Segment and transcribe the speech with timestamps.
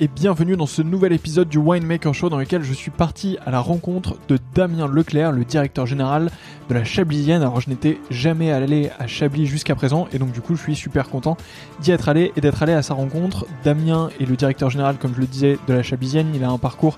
[0.00, 3.50] et bienvenue dans ce nouvel épisode du Winemaker Show dans lequel je suis parti à
[3.50, 6.30] la rencontre de Damien Leclerc, le directeur général
[6.68, 7.42] de la Chablisienne.
[7.42, 10.76] Alors je n'étais jamais allé à Chablis jusqu'à présent et donc du coup je suis
[10.76, 11.36] super content
[11.80, 13.44] d'y être allé et d'être allé à sa rencontre.
[13.64, 16.30] Damien est le directeur général, comme je le disais, de la Chablisienne.
[16.32, 16.96] Il a un parcours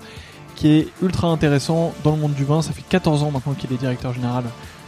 [0.55, 2.61] qui est ultra intéressant dans le monde du vin.
[2.61, 4.43] Ça fait 14 ans maintenant qu'il est directeur général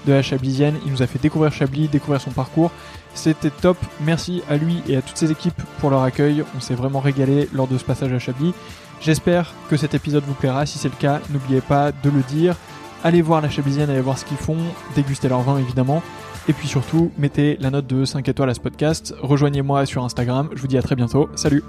[0.05, 0.75] de la Chablisienne.
[0.85, 2.69] Il nous a fait découvrir Chablis, découvrir son parcours.
[3.15, 3.77] C'était top.
[4.01, 6.43] Merci à lui et à toutes ses équipes pour leur accueil.
[6.55, 8.53] On s'est vraiment régalé lors de ce passage à Chablis.
[9.01, 10.65] J'espère que cet épisode vous plaira.
[10.65, 12.55] Si c'est le cas, n'oubliez pas de le dire.
[13.03, 14.57] Allez voir la Chablisienne, allez voir ce qu'ils font,
[14.95, 16.01] dégustez leur vin évidemment.
[16.47, 19.13] Et puis surtout, mettez la note de 5 étoiles à ce podcast.
[19.21, 20.49] Rejoignez-moi sur Instagram.
[20.53, 21.29] Je vous dis à très bientôt.
[21.35, 21.63] Salut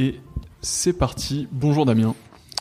[0.00, 0.14] Et
[0.62, 1.46] c'est parti.
[1.52, 2.14] Bonjour Damien.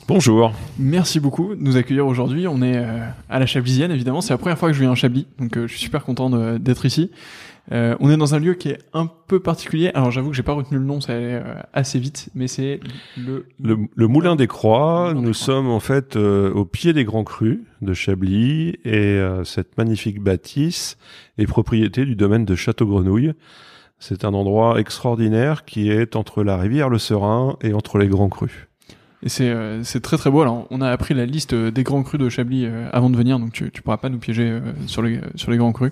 [0.10, 0.52] Bonjour.
[0.78, 2.50] Merci beaucoup de nous accueillir aujourd'hui.
[2.50, 4.20] On est euh, à la Chablisienne, évidemment.
[4.20, 6.30] C'est la première fois que je viens à Chablis, donc euh, je suis super content
[6.60, 7.12] d'être ici.
[7.72, 9.90] Euh, on est dans un lieu qui est un peu particulier.
[9.94, 12.82] Alors j'avoue que j'ai pas retenu le nom, ça allait assez vite, mais c'est
[13.16, 13.46] le...
[13.64, 14.08] le...
[14.08, 15.14] Moulin des Croix.
[15.16, 20.98] Nous sommes en fait au pied des Grands Crus de Chablis et cette magnifique bâtisse
[21.38, 23.32] est propriété du domaine de Château-Grenouille.
[24.00, 28.30] C'est un endroit extraordinaire qui est entre la rivière Le Serein et entre les Grands
[28.30, 28.70] Crus.
[29.22, 30.42] Et c'est euh, c'est très très beau.
[30.42, 33.18] Alors on a appris la liste euh, des grands crus de Chablis euh, avant de
[33.18, 35.92] venir, donc tu tu pourras pas nous piéger sur les sur les grands crus.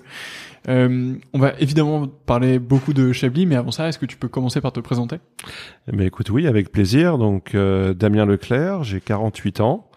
[0.66, 4.60] on va évidemment parler beaucoup de Chablis, mais avant ça, est-ce que tu peux commencer
[4.62, 5.18] par te présenter?
[5.92, 7.18] Mais eh écoute, oui, avec plaisir.
[7.18, 9.90] Donc Damien Leclerc, j'ai 48 ans.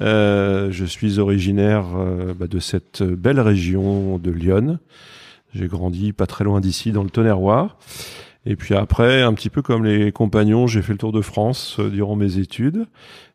[0.00, 1.84] je suis originaire
[2.38, 4.78] bah, de cette belle région de Lyon.
[5.54, 7.78] J'ai grandi pas très loin d'ici, dans le Tonnerrois.
[8.46, 11.76] Et puis après, un petit peu comme les compagnons, j'ai fait le tour de France
[11.78, 12.86] euh, durant mes études.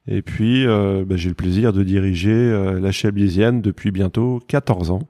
[0.08, 4.90] Et puis, euh, bah, j'ai le plaisir de diriger euh, la Chablisienne depuis bientôt 14
[4.90, 5.08] ans.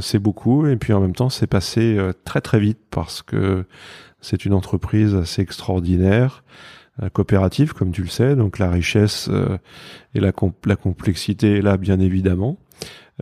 [0.00, 0.66] c'est beaucoup.
[0.66, 3.64] Et puis en même temps, c'est passé très très vite parce que
[4.20, 6.42] c'est une entreprise assez extraordinaire,
[7.12, 8.34] coopérative, comme tu le sais.
[8.34, 9.30] Donc la richesse
[10.14, 10.32] et la,
[10.64, 12.58] la complexité est là, bien évidemment.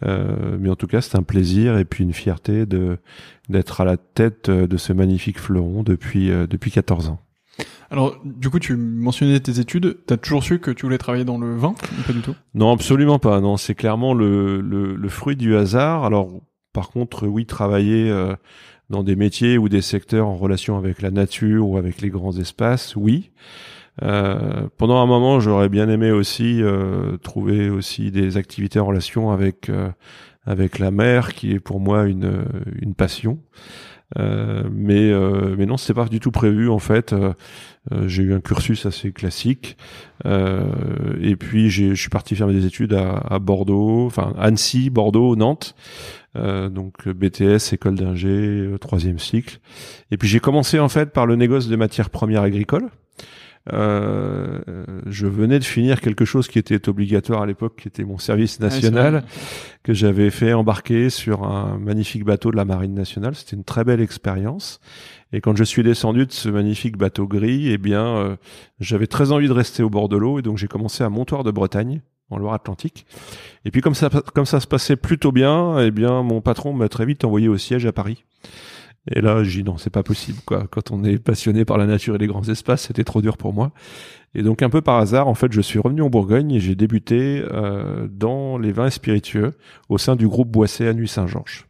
[0.02, 2.98] Euh, mais en tout cas, c'est un plaisir et puis une fierté de
[3.48, 7.20] d'être à la tête de ce magnifique fleuron depuis euh, depuis 14 ans.
[7.90, 9.98] Alors, du coup, tu mentionnais tes études.
[10.06, 12.34] T'as toujours su que tu voulais travailler dans le vin ou pas du tout?
[12.54, 13.40] Non, absolument pas.
[13.40, 16.04] Non, c'est clairement le, le, le, fruit du hasard.
[16.04, 16.40] Alors,
[16.72, 18.34] par contre, oui, travailler euh,
[18.90, 22.36] dans des métiers ou des secteurs en relation avec la nature ou avec les grands
[22.36, 23.30] espaces, oui.
[24.02, 29.30] Euh, pendant un moment, j'aurais bien aimé aussi euh, trouver aussi des activités en relation
[29.30, 29.90] avec euh,
[30.46, 32.44] avec la mer, qui est pour moi une
[32.80, 33.38] une passion.
[34.16, 35.12] mais
[35.56, 37.14] mais non, c'est pas du tout prévu en fait.
[38.06, 39.76] j'ai eu un cursus assez classique
[40.24, 45.74] et puis je suis parti faire mes études à, à Bordeaux, enfin Annecy, Bordeaux, Nantes.
[46.36, 49.60] donc BTS, école d'ingé, troisième cycle.
[50.10, 52.90] Et puis j'ai commencé en fait par le négoce de matières premières agricoles.
[53.72, 54.58] Euh,
[55.06, 58.60] je venais de finir quelque chose qui était obligatoire à l'époque, qui était mon service
[58.60, 59.24] national,
[59.82, 63.34] que j'avais fait embarquer sur un magnifique bateau de la Marine nationale.
[63.34, 64.80] C'était une très belle expérience.
[65.32, 68.36] Et quand je suis descendu de ce magnifique bateau gris, eh bien, euh,
[68.80, 71.42] j'avais très envie de rester au bord de l'eau, et donc j'ai commencé à Montoire
[71.42, 73.06] de Bretagne, en Loire-Atlantique.
[73.64, 76.88] Et puis comme ça, comme ça se passait plutôt bien, eh bien, mon patron m'a
[76.88, 78.24] très vite envoyé au siège à Paris.
[79.10, 80.66] Et là, j'ai dit non, c'est pas possible, quoi.
[80.70, 83.52] Quand on est passionné par la nature et les grands espaces, c'était trop dur pour
[83.52, 83.72] moi.
[84.34, 86.74] Et donc, un peu par hasard, en fait, je suis revenu en Bourgogne et j'ai
[86.74, 89.52] débuté euh, dans les vins spiritueux
[89.88, 91.66] au sein du groupe Boissé à Nuit-Saint-Georges.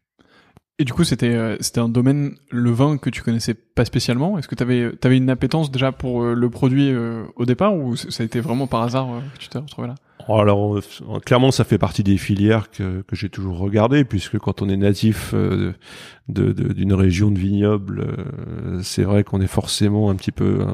[0.78, 4.39] Et du coup, c'était euh, c'était un domaine le vin que tu connaissais pas spécialement.
[4.39, 6.93] Est-ce que tu avais une appétence déjà pour euh, le produit
[7.37, 9.94] au départ ou ça a été vraiment par hasard que tu t'es retrouvé là?
[10.29, 10.81] Alors
[11.25, 14.76] clairement, ça fait partie des filières que, que j'ai toujours regardées, puisque quand on est
[14.76, 15.73] natif euh,
[16.29, 20.65] de, d'une région de vignoble, euh, c'est vrai qu'on est forcément un petit peu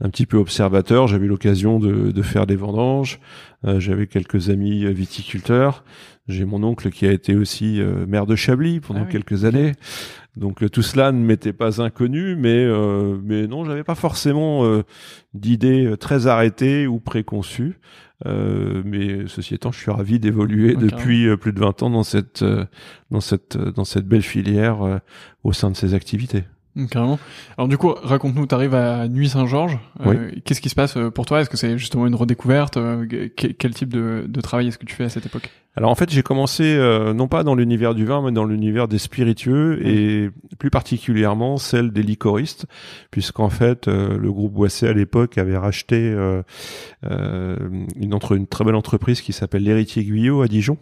[0.00, 1.08] un, petit peu observateur.
[1.08, 3.20] J'avais l'occasion de, de faire des vendanges,
[3.64, 5.84] euh, j'avais quelques amis viticulteurs.
[6.26, 9.72] J'ai mon oncle qui a été aussi maire de Chablis pendant ah quelques années.
[10.36, 12.66] Donc tout cela ne m'était pas inconnu, mais
[13.22, 14.82] mais non, j'avais pas forcément
[15.34, 17.78] d'idées très arrêtées ou préconçues.
[18.26, 22.02] Euh, mais ceci étant, je suis ravi d'évoluer depuis euh, plus de 20 ans dans
[22.02, 22.64] cette euh,
[23.10, 25.00] dans cette dans cette belle filière
[25.42, 26.44] au sein de ces activités.
[26.74, 27.18] Mmh, carrément.
[27.56, 29.78] Alors du coup, raconte-nous, tu arrives à Nuit Saint-Georges.
[30.44, 31.40] Qu'est-ce qui se passe pour toi?
[31.40, 32.78] Est-ce que c'est justement une redécouverte?
[33.36, 35.50] Quel, type de, de travail est-ce que tu fais à cette époque?
[35.76, 38.86] Alors en fait, j'ai commencé euh, non pas dans l'univers du vin, mais dans l'univers
[38.86, 42.66] des spiritueux et plus particulièrement celle des licoristes,
[43.10, 46.42] puisqu'en fait euh, le groupe Boisset à l'époque avait racheté euh,
[47.96, 50.78] une, entre, une très belle entreprise qui s'appelle l'Héritier Guyot à Dijon,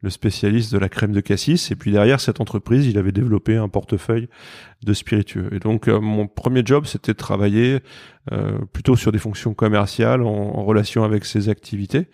[0.00, 1.72] le spécialiste de la crème de cassis.
[1.72, 4.28] Et puis derrière cette entreprise, il avait développé un portefeuille
[4.84, 5.48] de spiritueux.
[5.52, 7.80] Et donc mon premier job, c'était de travailler
[8.72, 12.08] plutôt sur des fonctions commerciales en, en relation avec ses activités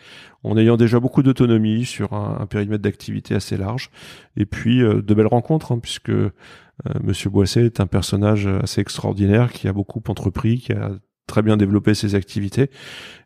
[0.45, 3.91] en ayant déjà beaucoup d'autonomie sur un, périmètre d'activité assez large.
[4.37, 6.31] Et puis euh, de belles rencontres, hein, puisque euh,
[7.03, 10.93] Monsieur Boisset est un personnage assez extraordinaire qui a beaucoup entrepris, qui a
[11.27, 12.71] très bien développé ses activités.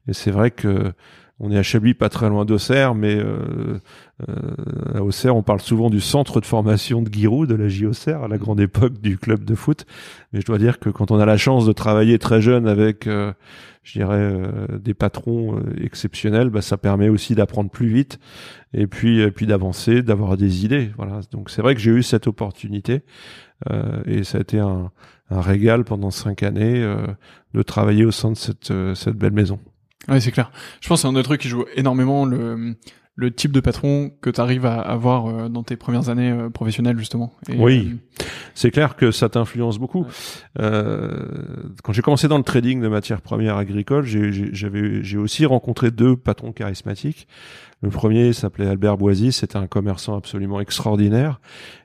[0.08, 0.92] Et c'est vrai que
[1.38, 3.78] on est à Chablis, pas très loin d'Auxerre, mais euh,
[4.28, 4.34] euh,
[4.94, 8.28] à Auxerre, on parle souvent du centre de formation de Giroud, de la JOCR, à
[8.28, 9.84] la grande époque du club de foot.
[10.32, 13.06] Mais je dois dire que quand on a la chance de travailler très jeune avec,
[13.06, 13.34] euh,
[13.82, 18.18] je dirais, euh, des patrons exceptionnels, bah, ça permet aussi d'apprendre plus vite
[18.72, 20.90] et puis, puis d'avancer, d'avoir des idées.
[20.96, 21.20] Voilà.
[21.32, 23.02] Donc c'est vrai que j'ai eu cette opportunité
[24.06, 24.90] et ça a été un,
[25.30, 26.82] régal pendant cinq années
[27.54, 29.58] de travailler au sein de cette belle maison.
[30.08, 30.50] Ouais, c'est clair.
[30.80, 32.76] Je pense que c'est un autre truc qui joue énormément le,
[33.16, 36.50] le type de patron que tu arrives à avoir euh, dans tes premières années euh,
[36.50, 37.32] professionnelles justement.
[37.58, 38.24] oui, euh,
[38.54, 40.06] c'est clair que ça t'influence beaucoup.
[40.60, 41.26] Euh,
[41.82, 46.52] quand j'ai commencé dans le trading de matières premières agricoles, j'ai aussi rencontré deux patrons
[46.52, 47.26] charismatiques.
[47.82, 51.40] Le premier s'appelait Albert Boisy, c'était un commerçant absolument extraordinaire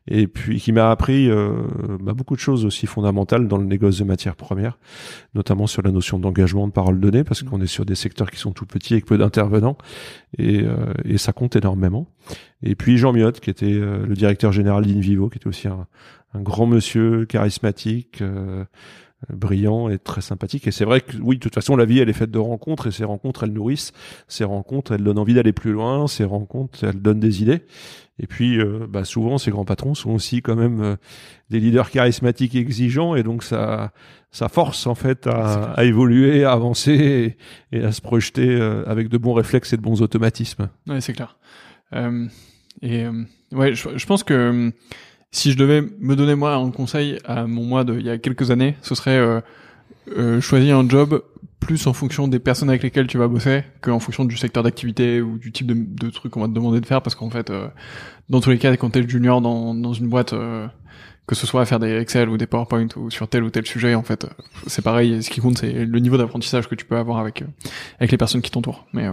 [0.08, 1.68] et puis qui m'a appris euh,
[2.00, 4.80] bah, beaucoup de choses aussi fondamentales dans le négoce de matières premières,
[5.36, 8.40] notamment sur la notion d'engagement de parole donnée, parce qu'on est sur des secteurs qui
[8.40, 9.78] sont tout petits avec peu d'intervenants
[10.38, 12.08] et, euh, et, ça compte énormément.
[12.64, 15.88] Et puis Jean Miotte, qui était euh, le directeur général d'Invivo, qui était aussi un,
[16.34, 18.24] un grand monsieur charismatique.
[19.30, 20.68] Euh, brillant et très sympathique.
[20.68, 22.88] Et c'est vrai que oui, de toute façon, la vie, elle est faite de rencontres
[22.88, 23.92] et ces rencontres, elles nourrissent.
[24.28, 26.08] Ces rencontres, elles donnent envie d'aller plus loin.
[26.08, 27.62] Ces rencontres, elles donnent des idées.
[28.20, 30.96] Et puis, euh, bah, souvent, ces grands patrons sont aussi quand même euh,
[31.50, 33.94] des leaders charismatiques et exigeants, et donc ça,
[34.30, 37.38] ça force en fait à, à évoluer, à avancer
[37.72, 40.70] et, à se projeter euh, avec de bons réflexes et de bons automatismes.
[40.88, 41.38] Ouais, c'est clair.
[42.84, 43.08] et
[43.54, 44.72] ouais, je, je, pense que
[45.32, 48.18] si je devais me donner moi un conseil à mon moi de il y a
[48.18, 49.40] quelques années, ce serait euh,
[50.18, 51.24] euh, choisir un job
[51.60, 55.22] plus en fonction des personnes avec lesquelles tu vas bosser qu'en fonction du secteur d'activité
[55.22, 57.02] ou du type de, de truc qu'on va te demander de faire.
[57.02, 57.68] Parce qu'en fait euh,
[58.30, 60.68] dans tous les cas quand t'es junior dans, dans une boîte euh,
[61.28, 63.66] que ce soit à faire des Excel ou des PowerPoint ou sur tel ou tel
[63.66, 64.28] sujet en fait
[64.68, 65.24] c'est pareil.
[65.24, 67.44] Ce qui compte c'est le niveau d'apprentissage que tu peux avoir avec
[68.00, 68.86] avec les personnes qui t'entourent.
[68.92, 69.08] Mais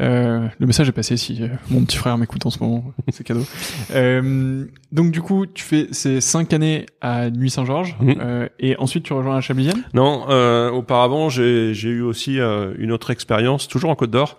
[0.00, 3.24] euh, le message est passé si euh, mon petit frère m'écoute en ce moment, c'est
[3.24, 3.44] cadeau.
[3.92, 9.04] Euh, donc du coup, tu fais ces cinq années à Nuit Saint-Georges euh, et ensuite
[9.04, 13.94] tu rejoins la Chablizienne Non, euh, auparavant j'ai eu aussi une autre expérience, toujours en
[13.94, 14.38] Côte d'Or,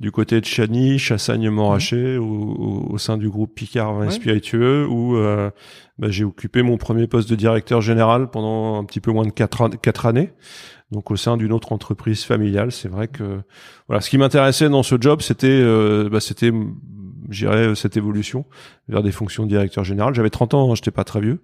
[0.00, 5.16] du côté de Chani, Chassagne-Montrachet, au, au, sein du groupe Picard Vin Spiritueux, où
[5.98, 9.32] bah, j'ai occupé mon premier poste de directeur général pendant un petit peu moins de
[9.32, 10.30] quatre, quatre années
[10.90, 12.72] donc au sein d'une autre entreprise familiale.
[12.72, 13.40] C'est vrai que
[13.86, 16.52] voilà, ce qui m'intéressait dans ce job, c'était euh, bah, c'était
[17.30, 18.46] j'irais cette évolution
[18.88, 20.14] vers des fonctions de directeur général.
[20.14, 21.40] J'avais 30 ans, hein, j'étais pas très vieux.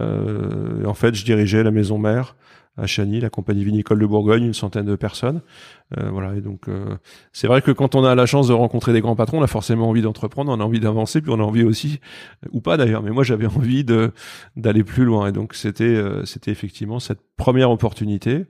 [0.00, 2.36] Euh, en fait, je dirigeais la maison mère
[2.78, 5.42] à Chany, la compagnie vinicole de Bourgogne, une centaine de personnes.
[5.98, 6.96] Euh, voilà, et donc euh,
[7.32, 9.48] c'est vrai que quand on a la chance de rencontrer des grands patrons, on a
[9.48, 12.00] forcément envie d'entreprendre, on a envie d'avancer, puis on a envie aussi,
[12.52, 16.50] ou pas d'ailleurs, mais moi j'avais envie d'aller plus loin, et donc c'était euh, c'était
[16.50, 18.44] effectivement cette première opportunité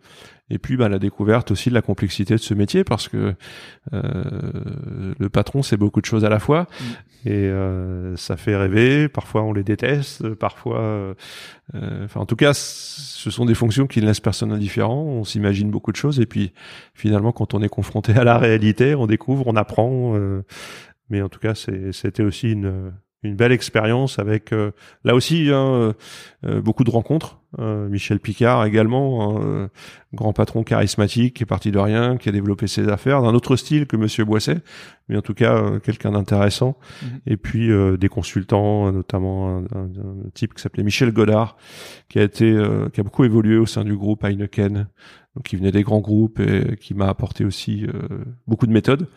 [0.51, 3.35] et puis bah, la découverte aussi de la complexité de ce métier parce que
[3.93, 7.29] euh, le patron c'est beaucoup de choses à la fois mm.
[7.29, 9.09] et euh, ça fait rêver.
[9.09, 11.15] Parfois on les déteste, parfois, euh,
[12.05, 15.03] enfin en tout cas ce sont des fonctions qui ne laissent personne indifférent.
[15.03, 16.53] On s'imagine beaucoup de choses et puis
[16.95, 20.19] finalement quand on est confronté à la réalité, on découvre, on apprend.
[21.11, 24.53] mais en tout cas c'était aussi une une belle expérience avec
[25.05, 25.95] là aussi hein,
[26.43, 29.69] beaucoup de rencontres euh, Michel Picard également, un euh,
[30.13, 33.57] grand patron charismatique qui est parti de rien, qui a développé ses affaires d'un autre
[33.57, 34.59] style que Monsieur Boisset,
[35.09, 36.77] mais en tout cas euh, quelqu'un d'intéressant.
[37.03, 37.09] Mhm.
[37.27, 39.89] Et puis des consultants, notamment un,
[40.35, 41.57] type qui s'appelait Michel Godard,
[42.11, 42.55] qui a été,
[42.93, 44.87] qui a beaucoup évolué au sein du groupe Heineken,
[45.45, 47.87] qui venait des grands groupes et qui m'a apporté aussi
[48.47, 49.09] beaucoup de méthodes.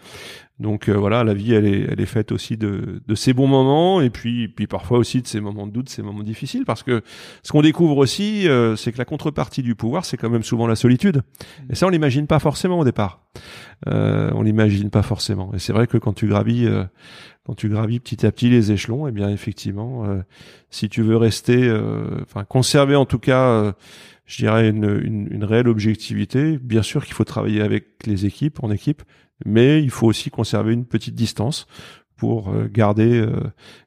[0.59, 3.99] Donc voilà, la vie elle est, elle est faite aussi de, de ces bons moments
[3.99, 7.01] et puis, puis parfois aussi de ces moments de doute, ces moments difficiles, parce que
[7.41, 10.67] ce qu'on découvre aussi euh, c'est que la contrepartie du pouvoir, c'est quand même souvent
[10.67, 11.23] la solitude.
[11.69, 13.21] Et ça, on l'imagine pas forcément au départ.
[13.87, 15.51] Euh, on l'imagine pas forcément.
[15.53, 16.83] Et c'est vrai que quand tu gravis, euh,
[17.45, 20.21] quand tu gravis petit à petit les échelons, eh bien effectivement, euh,
[20.69, 21.71] si tu veux rester,
[22.21, 23.73] enfin conserver en tout cas,
[24.31, 26.57] je dirais une, une réelle objectivité.
[26.57, 29.03] Bien sûr qu'il faut travailler avec les équipes, en équipe,
[29.45, 31.67] mais il faut aussi conserver une petite distance
[32.15, 33.25] pour garder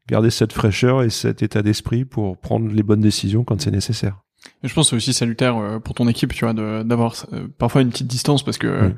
[0.09, 4.21] garder cette fraîcheur et cet état d'esprit pour prendre les bonnes décisions quand c'est nécessaire.
[4.63, 7.15] Et je pense que c'est aussi salutaire pour ton équipe, tu vois, d'avoir
[7.59, 8.93] parfois une petite distance parce que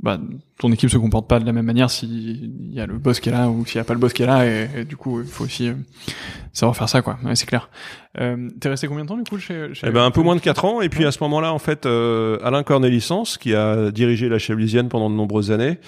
[0.00, 0.18] bah,
[0.58, 3.28] ton équipe se comporte pas de la même manière s'il y a le boss qui
[3.28, 5.20] est là ou s'il y a pas le boss qui est là et, du coup
[5.20, 5.74] il faut aussi euh,
[6.52, 7.18] savoir faire ça quoi.
[7.24, 7.70] Ouais, c'est clair.
[8.18, 9.86] Euh, t'es resté combien de temps du coup chez, chez...
[9.86, 10.80] Eh ben un peu moins de 4 ans.
[10.80, 14.88] Et puis à ce moment-là en fait euh, Alain Cornélissance qui a dirigé la Chablisienne
[14.88, 15.78] pendant de nombreuses années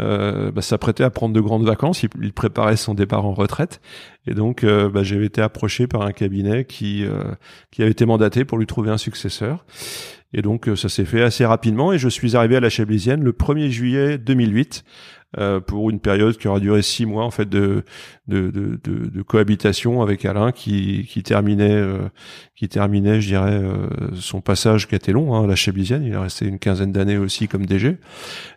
[0.00, 2.02] euh, bah, s'apprêtait à prendre de grandes vacances.
[2.02, 3.80] Il, il, préparait son départ en retraite.
[4.26, 7.34] Et donc euh, bah, j'avais été approché par un cabinet qui euh,
[7.70, 9.64] qui avait été mandaté pour lui trouver un successeur
[10.34, 13.22] et donc euh, ça s'est fait assez rapidement et je suis arrivé à la Chablisienne
[13.22, 14.84] le 1er juillet 2008
[15.38, 17.82] euh, pour une période qui aura duré six mois en fait de
[18.28, 22.08] de, de, de, cohabitation avec Alain qui, qui terminait euh,
[22.54, 26.04] qui terminait je dirais euh, son passage qui était long hein, à la Chablisienne.
[26.04, 27.98] Il est resté une quinzaine d'années aussi comme DG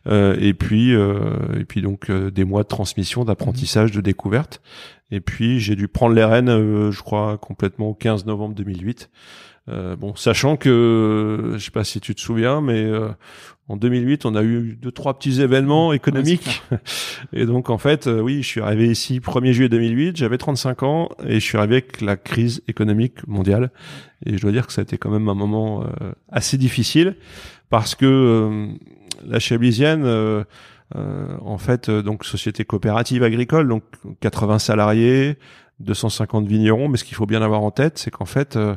[0.05, 4.61] et puis et puis donc des mois de transmission d'apprentissage de découverte
[5.11, 9.09] et puis j'ai dû prendre les rênes je crois complètement au 15 novembre 2008
[9.69, 13.09] euh, bon, sachant que, je sais pas si tu te souviens, mais euh,
[13.67, 16.61] en 2008, on a eu deux trois petits événements économiques.
[17.33, 20.83] et donc en fait, euh, oui, je suis arrivé ici 1er juillet 2008, j'avais 35
[20.83, 23.71] ans et je suis arrivé avec la crise économique mondiale.
[24.25, 25.85] Et je dois dire que ça a été quand même un moment
[26.31, 27.17] assez difficile
[27.69, 28.69] parce que
[29.23, 30.43] la Chablisienne,
[30.95, 33.83] en fait, donc société coopérative agricole, donc
[34.21, 35.37] 80 salariés,
[35.79, 38.75] 250 vignerons, mais ce qu'il faut bien avoir en tête, c'est qu'en fait, euh,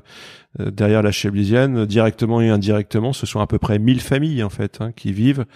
[0.61, 4.51] euh, derrière la Chablisienne, directement et indirectement, ce sont à peu près 1000 familles en
[4.51, 5.47] fait hein, qui vivent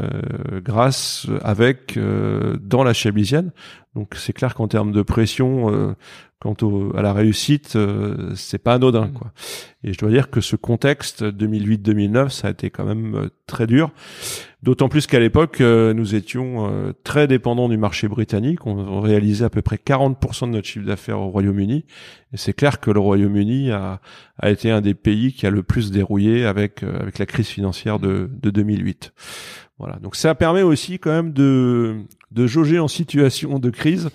[0.00, 3.52] euh, grâce avec dans la Chablisienne.
[3.94, 5.96] Donc c'est clair qu'en termes de pression,
[6.38, 7.76] quant au, à la réussite,
[8.36, 9.12] c'est pas anodin mmh.
[9.12, 9.32] quoi.
[9.82, 13.90] Et je dois dire que ce contexte 2008-2009, ça a été quand même très dur.
[14.62, 18.66] D'autant plus qu'à l'époque, euh, nous étions euh, très dépendants du marché britannique.
[18.66, 21.86] On, réalisait à peu près 40% de notre chiffre d'affaires au Royaume-Uni.
[22.34, 24.00] Et c'est clair que le Royaume-Uni a,
[24.38, 27.48] a, été un des pays qui a le plus dérouillé avec, euh, avec la crise
[27.48, 29.14] financière de, de 2008.
[29.78, 29.96] Voilà.
[29.96, 34.10] Donc ça permet aussi quand même de, de jauger en situation de crise.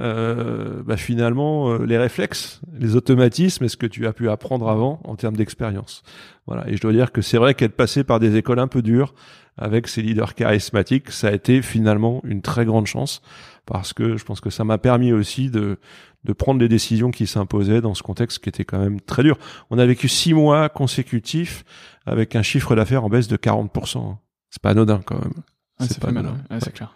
[0.00, 5.00] Euh, bah finalement les réflexes, les automatismes et ce que tu as pu apprendre avant
[5.02, 6.04] en termes d'expérience.
[6.46, 6.68] Voilà.
[6.68, 9.12] Et je dois dire que c'est vrai qu'être passé par des écoles un peu dures,
[9.58, 13.20] avec ces leaders charismatiques, ça a été finalement une très grande chance
[13.66, 15.78] parce que je pense que ça m'a permis aussi de,
[16.24, 19.36] de prendre les décisions qui s'imposaient dans ce contexte qui était quand même très dur.
[19.70, 21.64] On a vécu six mois consécutifs
[22.06, 24.16] avec un chiffre d'affaires en baisse de 40%.
[24.50, 25.34] C'est pas anodin quand même.
[25.80, 26.94] c'est pas mal, c'est clair.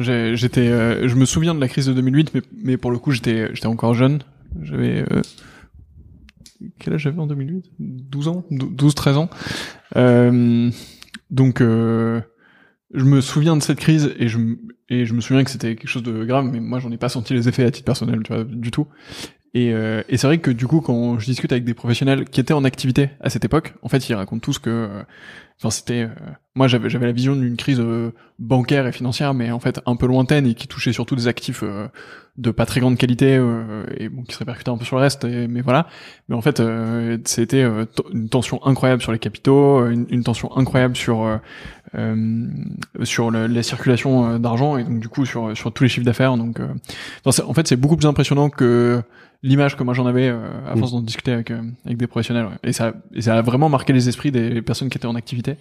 [0.00, 3.12] J'étais, euh, je me souviens de la crise de 2008, mais, mais pour le coup,
[3.12, 4.22] j'étais, j'étais encore jeune.
[4.62, 5.22] J'avais, euh,
[6.78, 8.44] quel âge j'avais en 2008 12 ans?
[8.50, 9.30] 12, 13 ans.
[9.96, 10.70] Euh,
[11.30, 12.20] donc, euh,
[12.94, 14.38] je me souviens de cette crise et je,
[14.88, 17.08] et je me souviens que c'était quelque chose de grave, mais moi, j'en ai pas
[17.08, 18.86] senti les effets à titre personnel, tu vois, du tout.
[19.56, 22.40] Et, euh, et c'est vrai que du coup, quand je discute avec des professionnels qui
[22.40, 24.86] étaient en activité à cette époque, en fait, ils racontent tous que,
[25.58, 26.06] enfin, c'était,
[26.54, 27.82] moi, j'avais j'avais la vision d'une crise
[28.38, 31.64] bancaire et financière, mais en fait un peu lointaine et qui touchait surtout des actifs
[32.38, 35.02] de pas très grande qualité euh, et bon, qui se répercutait un peu sur le
[35.02, 35.86] reste mais voilà.
[36.28, 40.54] Mais en fait euh, c'était euh, une tension incroyable sur les capitaux une, une tension
[40.56, 41.40] incroyable sur
[43.02, 46.36] sur le, la circulation d'argent et donc du coup sur sur tous les chiffres d'affaires.
[46.36, 46.60] Donc
[47.24, 49.02] en fait c'est beaucoup plus impressionnant que
[49.42, 52.94] l'image que moi j'en avais à force d'en discuter avec avec des professionnels et ça
[53.14, 55.56] et ça a vraiment marqué les esprits des personnes qui étaient en activité.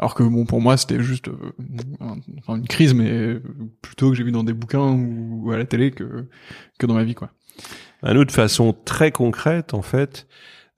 [0.00, 2.14] Alors que bon, pour moi, c'était juste euh,
[2.48, 3.36] une crise, mais
[3.82, 6.26] plutôt que j'ai vu dans des bouquins ou à la télé que
[6.78, 7.30] que dans ma vie, quoi.
[8.02, 10.26] À nous, de façon très concrète, en fait,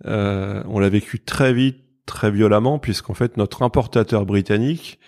[0.07, 4.99] euh, on l'a vécu très vite, très violemment, puisqu'en fait, notre importateur britannique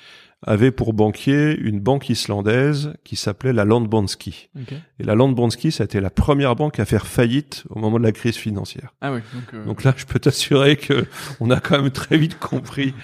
[0.47, 4.51] avait pour banquier une banque islandaise qui s'appelait la Landbanski.
[4.99, 8.05] Et la Landbanski, ça a été la première banque à faire faillite au moment de
[8.05, 8.93] la crise financière.
[9.01, 9.65] Ah oui, donc, euh...
[9.65, 11.07] donc là, je peux t'assurer que
[11.41, 12.95] on a quand même très vite compris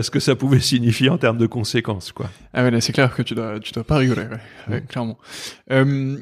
[0.00, 2.30] ce que ça pouvait signifier en termes de conséquences, quoi.
[2.52, 4.26] Ah ouais, là, c'est clair que tu dois, tu dois pas rigoler,
[4.68, 5.18] ouais, clairement.
[5.70, 6.18] Euh,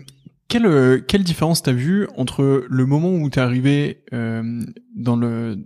[0.49, 4.63] quelle, euh, quelle différence t'as vu entre le moment où t'es arrivé euh,
[4.95, 5.59] dans le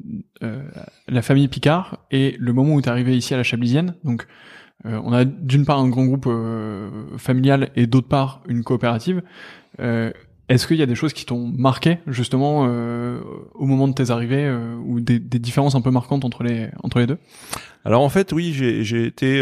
[0.42, 0.62] euh,
[1.08, 3.94] la famille Picard et le moment où t'es arrivé ici à la Chablisienne?
[4.04, 4.26] Donc
[4.86, 9.22] euh, on a d'une part un grand groupe euh, familial et d'autre part une coopérative.
[9.80, 10.10] Euh,
[10.48, 12.62] est-ce qu'il y a des choses qui t'ont marqué justement
[13.54, 14.52] au moment de tes arrivées
[14.84, 17.18] ou des, des, différences un peu marquantes entre les entre les deux?
[17.84, 19.40] Alors en fait, oui, j'ai été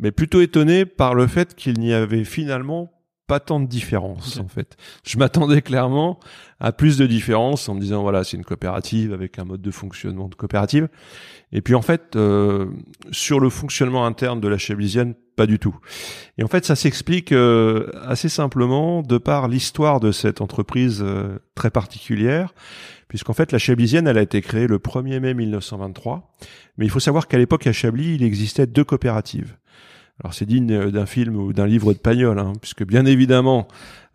[0.00, 2.90] mais plutôt étonné par le fait qu'il n'y avait finalement
[3.30, 4.76] pas tant de différence en fait.
[5.06, 6.18] Je m'attendais clairement
[6.58, 9.70] à plus de différence en me disant voilà c'est une coopérative avec un mode de
[9.70, 10.88] fonctionnement de coopérative.
[11.52, 12.66] Et puis en fait euh,
[13.12, 15.76] sur le fonctionnement interne de la Chablisienne pas du tout.
[16.38, 21.38] Et en fait ça s'explique euh, assez simplement de par l'histoire de cette entreprise euh,
[21.54, 22.52] très particulière
[23.06, 26.34] puisqu'en fait la Chablisienne elle a été créée le 1er mai 1923.
[26.78, 29.54] Mais il faut savoir qu'à l'époque à Chablis il existait deux coopératives.
[30.22, 33.68] Alors c'est digne d'un film ou d'un livre de Pagnol, hein, puisque bien évidemment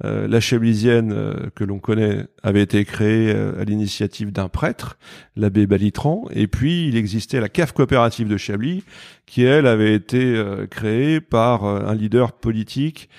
[0.04, 4.98] euh, la Chablisienne euh, que l'on connaît avait été créée euh, à l'initiative d'un prêtre,
[5.36, 8.84] l'abbé Balitran, et puis il existait la cave coopérative de Chablis,
[9.26, 13.10] qui elle avait été créée par un leader politique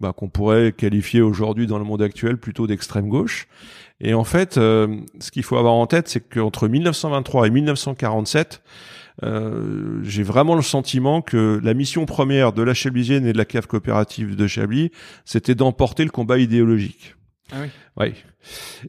[0.00, 3.46] bah, qu'on pourrait qualifier aujourd'hui dans le monde actuel plutôt d'extrême gauche.
[4.00, 8.62] Et en fait, ce qu'il faut avoir en tête, c'est qu'entre 1923 et 1947,
[9.22, 13.44] euh, j'ai vraiment le sentiment que la mission première de la Chablisienne et de la
[13.44, 14.90] cave coopérative de Chablis,
[15.24, 17.14] c'était d'emporter le combat idéologique.
[17.52, 17.68] Ah oui.
[17.96, 18.14] Oui.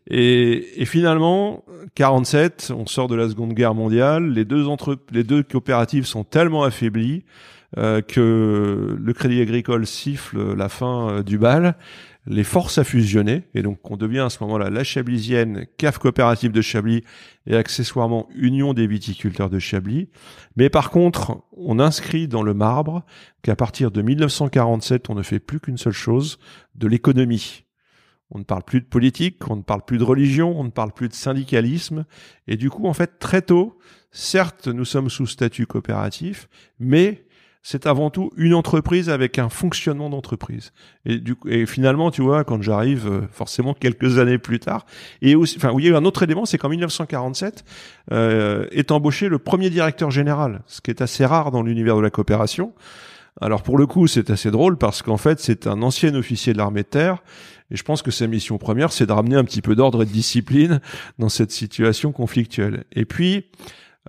[0.09, 1.63] Et, et, finalement,
[1.95, 6.23] 47, on sort de la Seconde Guerre mondiale, les deux entre, les deux coopératives sont
[6.23, 7.23] tellement affaiblies
[7.77, 11.75] euh, que le Crédit Agricole siffle la fin euh, du bal
[12.27, 16.51] les forces à fusionner, et donc on devient à ce moment-là la Chablisienne, CAF coopérative
[16.51, 17.03] de Chablis,
[17.45, 20.09] et accessoirement Union des viticulteurs de Chablis.
[20.57, 23.05] Mais par contre, on inscrit dans le marbre
[23.41, 26.37] qu'à partir de 1947, on ne fait plus qu'une seule chose,
[26.75, 27.63] de l'économie.
[28.29, 30.91] On ne parle plus de politique, on ne parle plus de religion, on ne parle
[30.91, 32.05] plus de syndicalisme,
[32.47, 33.79] et du coup, en fait, très tôt,
[34.11, 37.25] certes, nous sommes sous statut coopératif, mais
[37.69, 40.71] c'est avant tout une entreprise avec un fonctionnement d'entreprise.
[41.05, 44.85] Et, et finalement, tu vois, quand j'arrive, euh, forcément quelques années plus tard,
[45.21, 47.65] et aussi, enfin, il y a eu un autre élément, c'est qu'en 1947
[48.13, 52.01] euh, est embauché le premier directeur général, ce qui est assez rare dans l'univers de
[52.01, 52.71] la coopération.
[53.41, 56.59] Alors pour le coup, c'est assez drôle parce qu'en fait, c'est un ancien officier de
[56.59, 57.17] l'armée de terre.
[57.69, 60.05] Et je pense que sa mission première, c'est de ramener un petit peu d'ordre et
[60.05, 60.79] de discipline
[61.19, 62.85] dans cette situation conflictuelle.
[62.93, 63.47] Et puis,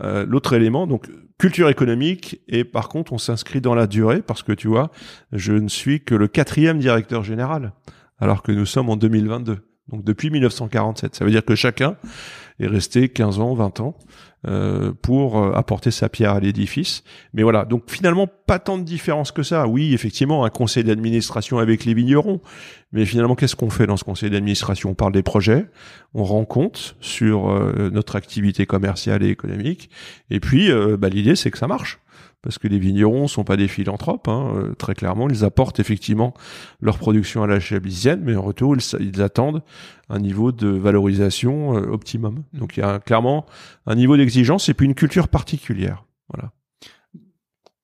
[0.01, 4.43] euh, l'autre élément, donc culture économique, et par contre on s'inscrit dans la durée, parce
[4.43, 4.91] que tu vois,
[5.33, 7.73] je ne suis que le quatrième directeur général,
[8.19, 9.59] alors que nous sommes en 2022.
[9.89, 11.15] Donc depuis 1947.
[11.15, 11.97] Ça veut dire que chacun
[12.61, 13.97] est resté 15 ans, 20 ans
[14.47, 17.03] euh, pour euh, apporter sa pierre à l'édifice.
[17.35, 19.67] Mais voilà, donc finalement pas tant de différence que ça.
[19.67, 22.41] Oui, effectivement, un conseil d'administration avec les vignerons.
[22.93, 24.91] Mais finalement, qu'est-ce qu'on fait dans ce conseil d'administration?
[24.91, 25.67] On parle des projets,
[26.15, 29.91] on rend compte sur euh, notre activité commerciale et économique.
[30.31, 31.99] Et puis, bah, l'idée, c'est que ça marche
[32.43, 36.35] parce que les vignerons sont pas des philanthropes, hein, euh, très clairement, ils apportent effectivement
[36.81, 39.63] leur production à la chablisienne, mais en retour, ils, attendent
[40.09, 42.45] un niveau de valorisation euh, optimum.
[42.53, 42.59] Mmh.
[42.59, 43.45] Donc il y a clairement
[43.87, 46.05] un niveau d'exigence et puis une culture particulière.
[46.33, 46.53] Voilà.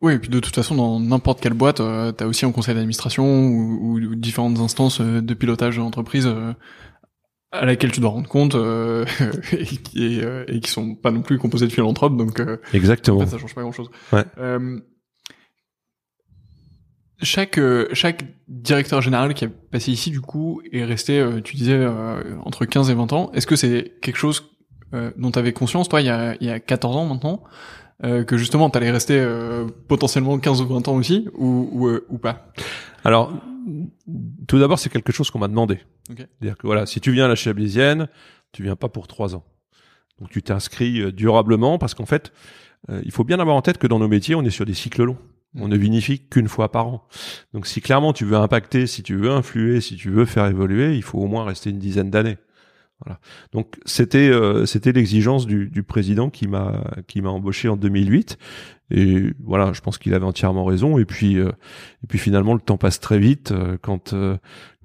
[0.00, 2.52] Oui, et puis de toute façon, dans n'importe quelle boîte, euh, tu as aussi un
[2.52, 6.28] conseil d'administration ou, ou, différentes instances de pilotage de l'entreprise
[7.54, 9.04] à laquelle tu dois rendre compte euh,
[9.52, 13.18] et, qui, euh, et, qui sont pas non plus composés de philanthropes donc euh, exactement.
[13.18, 14.24] en fait, ça change pas grand chose ouais.
[14.38, 14.80] Euh,
[17.22, 17.60] chaque
[17.92, 21.86] chaque directeur général qui a passé ici du coup est resté tu disais
[22.44, 23.30] entre 15 et 20 ans.
[23.32, 24.50] Est-ce que c'est quelque chose
[24.92, 27.44] dont tu avais conscience toi il y a il y a 14 ans maintenant
[28.02, 29.24] que justement tu allais rester
[29.88, 32.52] potentiellement 15 ou 20 ans aussi ou ou, ou pas?
[33.04, 33.32] Alors
[34.46, 35.80] tout d'abord, c'est quelque chose qu'on m'a demandé.
[36.08, 38.08] C'est-à-dire que voilà, si tu viens à la Chablisienne,
[38.52, 39.44] tu viens pas pour trois ans.
[40.20, 42.32] Donc tu t'inscris euh, durablement parce qu'en fait,
[42.90, 44.74] euh, il faut bien avoir en tête que dans nos métiers, on est sur des
[44.74, 45.18] cycles longs.
[45.56, 47.06] On ne vinifie qu'une fois par an.
[47.52, 50.96] Donc si clairement tu veux impacter, si tu veux influer, si tu veux faire évoluer,
[50.96, 52.38] il faut au moins rester une dizaine d'années.
[53.04, 53.20] Voilà.
[53.52, 58.38] Donc c'était euh, c'était l'exigence du, du, président qui m'a qui m'a embauché en 2008
[58.90, 61.50] et voilà, je pense qu'il avait entièrement raison et puis euh,
[62.02, 64.14] et puis finalement le temps passe très vite euh, quand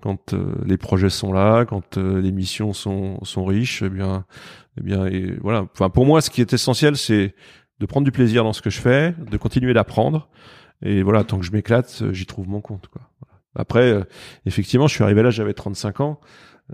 [0.01, 0.33] quand
[0.65, 4.25] les projets sont là, quand les missions sont sont riches, eh bien
[4.77, 7.35] eh bien et voilà, enfin pour moi ce qui est essentiel c'est
[7.79, 10.29] de prendre du plaisir dans ce que je fais, de continuer d'apprendre
[10.81, 13.03] et voilà, tant que je m'éclate, j'y trouve mon compte quoi.
[13.55, 14.05] Après
[14.45, 16.19] effectivement, je suis arrivé là, j'avais 35 ans.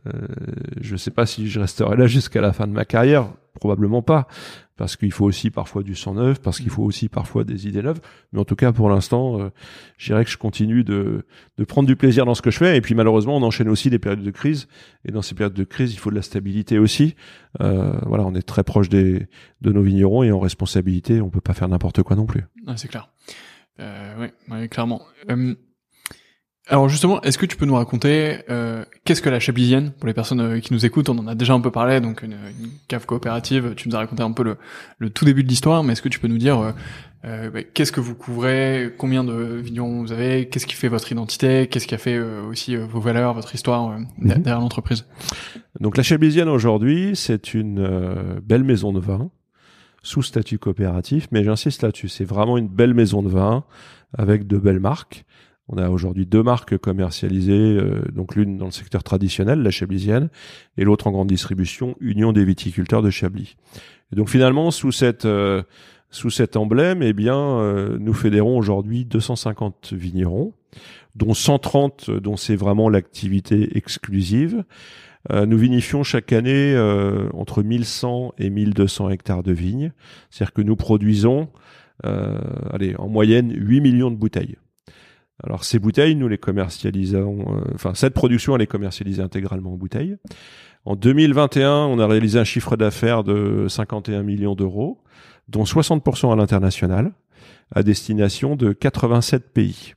[0.08, 0.27] Euh,
[0.81, 4.01] je ne sais pas si je resterai là jusqu'à la fin de ma carrière, probablement
[4.01, 4.27] pas,
[4.75, 7.81] parce qu'il faut aussi parfois du sang neuf, parce qu'il faut aussi parfois des idées
[7.81, 8.01] neuves.
[8.34, 9.49] Mais en tout cas, pour l'instant, euh,
[9.97, 11.25] je dirais que je continue de,
[11.58, 12.75] de prendre du plaisir dans ce que je fais.
[12.77, 14.67] Et puis malheureusement, on enchaîne aussi des périodes de crise.
[15.05, 17.15] Et dans ces périodes de crise, il faut de la stabilité aussi.
[17.62, 19.27] Euh, voilà, on est très proche des,
[19.62, 22.43] de nos vignerons et en responsabilité, on peut pas faire n'importe quoi non plus.
[22.67, 23.10] Ah, c'est clair.
[23.79, 25.01] Euh, oui, clairement.
[25.29, 25.55] Euh,
[26.67, 30.15] Alors justement, est-ce que tu peux nous raconter euh, qu'est-ce que la Chablisienne pour les
[30.15, 32.71] personnes euh, qui nous écoutent On en a déjà un peu parlé, donc une, une
[32.88, 33.73] cave coopérative.
[33.75, 34.58] Tu nous as raconté un peu le,
[34.97, 36.71] le tout début de l'histoire, mais est-ce que tu peux nous dire euh,
[37.25, 41.12] euh bah, qu'est-ce que vous couvrez, combien de vignerons vous avez, qu'est-ce qui fait votre
[41.12, 45.06] identité, qu'est-ce qui a fait euh, aussi vos valeurs, votre histoire mm derrière l'entreprise?
[45.80, 49.30] Donc la Chablisienne aujourd'hui, c'est une belle maison de vin
[50.01, 53.65] sous statut coopératif, mais j'insiste là-dessus, c'est vraiment une belle maison de vin
[54.17, 55.24] avec de belles marques.
[55.67, 60.30] On a aujourd'hui deux marques commercialisées, euh, donc l'une dans le secteur traditionnel, la Chablisienne,
[60.78, 63.56] et l'autre en grande distribution, Union des viticulteurs de Chablis.
[64.13, 65.63] Et donc finalement, sous cette euh,
[66.12, 70.54] sous cet emblème, eh bien, euh, nous fédérons aujourd'hui 250 vignerons,
[71.15, 74.63] dont 130 dont c'est vraiment l'activité exclusive.
[75.34, 76.78] nous vinifions chaque année
[77.34, 79.91] entre 1100 et 1200 hectares de vignes,
[80.30, 81.49] c'est-à-dire que nous produisons,
[82.04, 84.58] allez, en moyenne 8 millions de bouteilles.
[85.43, 89.78] Alors ces bouteilles, nous les commercialisons, euh, enfin cette production elle est commercialisée intégralement en
[89.78, 90.17] bouteilles.
[90.86, 95.02] En 2021, on a réalisé un chiffre d'affaires de 51 millions d'euros,
[95.48, 97.12] dont 60% à l'international,
[97.74, 99.93] à destination de 87 pays.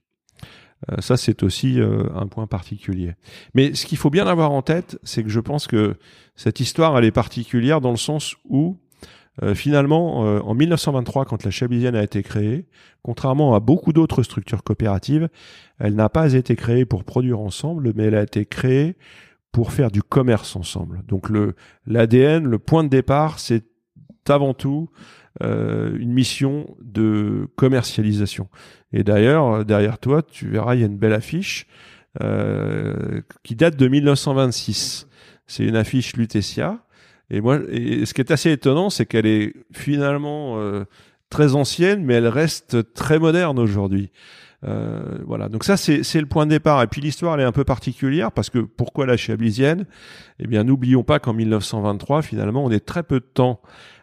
[0.91, 3.15] Euh, ça, c'est aussi euh, un point particulier.
[3.55, 5.97] Mais ce qu'il faut bien avoir en tête, c'est que je pense que
[6.37, 8.79] cette histoire, elle est particulière dans le sens où
[9.43, 12.67] euh, finalement, euh, en 1923, quand la Chablisienne a été créée,
[13.03, 15.29] contrairement à beaucoup d'autres structures coopératives,
[15.79, 18.97] elle n'a pas été créée pour produire ensemble, mais elle a été créée
[19.53, 21.03] pour faire du commerce ensemble.
[21.07, 21.55] Donc le
[21.87, 23.65] l'ADN, le point de départ, c'est
[24.29, 24.91] avant tout
[25.43, 28.49] euh, une mission de commercialisation.
[28.93, 31.67] Et d'ailleurs, derrière toi, tu verras, il y a une belle affiche
[33.45, 35.07] qui date de 1926.
[35.47, 36.81] C'est une affiche Lutetia
[37.31, 40.85] et moi, et ce qui est assez étonnant, c'est qu'elle est finalement euh,
[41.31, 44.11] très ancienne, mais elle reste très moderne aujourd'hui.
[44.65, 45.49] Euh, voilà.
[45.49, 46.83] Donc ça, c'est le point de départ.
[46.83, 49.85] Et puis l'histoire, elle est un peu particulière parce que pourquoi la Chablisienne?
[50.39, 53.61] Eh bien, n'oublions pas qu'en 1923, finalement, on est très peu de temps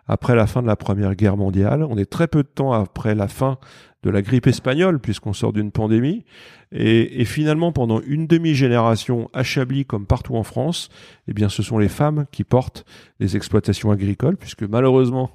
[0.07, 1.83] après la fin de la Première Guerre mondiale.
[1.83, 3.57] On est très peu de temps après la fin
[4.05, 6.23] de la grippe espagnole, puisqu'on sort d'une pandémie.
[6.71, 9.43] Et, finalement, pendant une demi-génération, à
[9.87, 10.89] comme partout en France,
[11.27, 12.85] eh bien, ce sont les femmes qui portent
[13.19, 15.31] les exploitations agricoles, puisque malheureusement,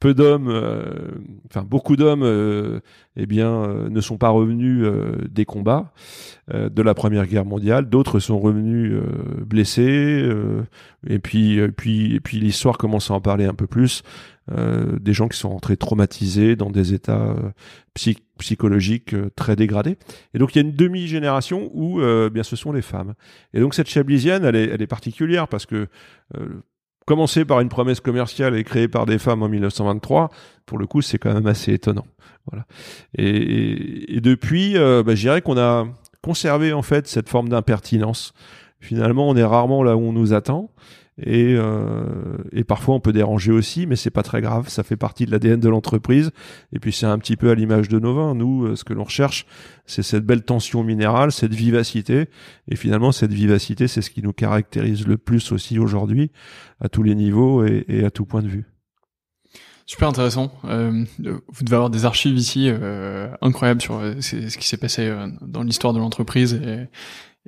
[0.00, 1.10] peu d'hommes, euh,
[1.46, 2.80] enfin beaucoup d'hommes, euh,
[3.16, 4.86] eh bien, euh, ne sont pas revenus
[5.30, 5.92] des combats
[6.52, 7.88] de la Première Guerre mondiale.
[7.88, 8.92] D'autres sont revenus
[9.46, 10.28] blessés.
[11.06, 14.02] et puis, puis, puis l'histoire commence à en parler un peu plus.
[14.48, 17.36] des gens qui sont rentrés traumatisés dans des états
[18.38, 19.96] psychologiques très dégradés.
[20.34, 23.14] Et donc il y a une demi-génération où, bien, ce sont les femmes.
[23.54, 25.86] Et donc cette chablisienne, elle est, elle est particulière parce que
[27.06, 30.30] commencer par une promesse commerciale et créée par des femmes en 1923,
[30.66, 32.06] pour le coup, c'est quand même assez étonnant.
[32.50, 32.66] Voilà.
[33.16, 35.86] Et, depuis, euh, bah, je dirais qu'on a
[36.22, 38.32] conservé en fait cette forme d'impertinence.
[38.80, 40.70] Finalement, on est rarement là où on nous attend.
[41.22, 44.96] Et, euh, et parfois on peut déranger aussi, mais c'est pas très grave, ça fait
[44.96, 46.30] partie de l'ADN de l'entreprise.
[46.72, 48.34] Et puis c'est un petit peu à l'image de nos vins.
[48.34, 49.46] Nous, euh, ce que l'on recherche,
[49.86, 52.26] c'est cette belle tension minérale, cette vivacité.
[52.68, 56.30] Et finalement, cette vivacité, c'est ce qui nous caractérise le plus aussi aujourd'hui,
[56.80, 58.64] à tous les niveaux et, à tout point de vue.
[59.86, 60.52] Super intéressant.
[60.66, 65.12] Euh, vous devez avoir des archives ici euh, incroyables sur euh, ce qui s'est passé
[65.42, 66.60] dans l'histoire de l'entreprise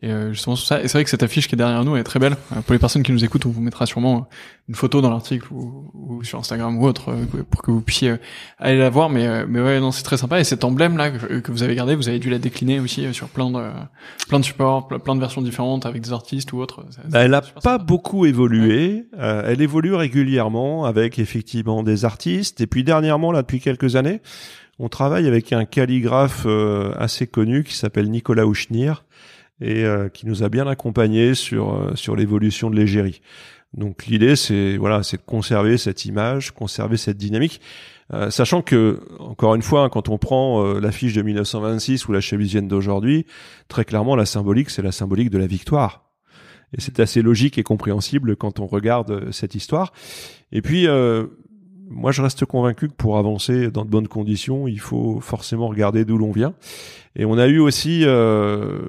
[0.01, 0.83] et euh, justement ça.
[0.83, 2.37] Et c'est vrai que cette affiche qui est derrière nous est très belle.
[2.53, 4.35] Euh, pour les personnes qui nous écoutent, on vous mettra sûrement euh,
[4.69, 7.15] une photo dans l'article ou, ou, sur Instagram ou autre
[7.51, 8.15] pour que vous puissiez
[8.59, 9.11] aller la voir.
[9.11, 10.41] Mais mais ouais, non, c'est très sympa.
[10.41, 13.29] Et cet emblème là que, vous avez gardé, vous avez dû la décliner aussi sur
[13.29, 13.63] plein de
[14.29, 16.85] plein de supports, plein de versions différentes avec des artistes ou autres.
[17.11, 19.05] Bah, elle a pas beaucoup évolué.
[19.19, 22.63] elle évolue régulièrement avec effectivement des artistes.
[22.63, 24.23] Et puis dernièrement, là, depuis quelques années,
[24.79, 26.47] on travaille avec un calligraphe
[26.99, 29.05] assez connu qui s'appelle Nicolas Ouchnir
[29.63, 33.21] et euh, qui nous a bien accompagnés sur euh, sur l'évolution de l'égérie.
[33.75, 37.61] Donc l'idée c'est voilà, c'est de conserver cette image, conserver cette dynamique,
[38.13, 42.69] euh, sachant que encore une fois, quand on prend l'affiche de 1926 ou la chevisienne
[42.69, 43.25] d'aujourd'hui,
[43.69, 46.11] très clairement la symbolique c'est la symbolique de la victoire.
[46.77, 49.93] Et c'est assez logique et compréhensible quand on regarde cette histoire.
[50.53, 50.89] Et puis
[51.93, 56.05] moi, je reste convaincu que pour avancer dans de bonnes conditions, il faut forcément regarder
[56.05, 56.55] d'où l'on vient.
[57.17, 58.81] Et on a eu aussi euh, euh,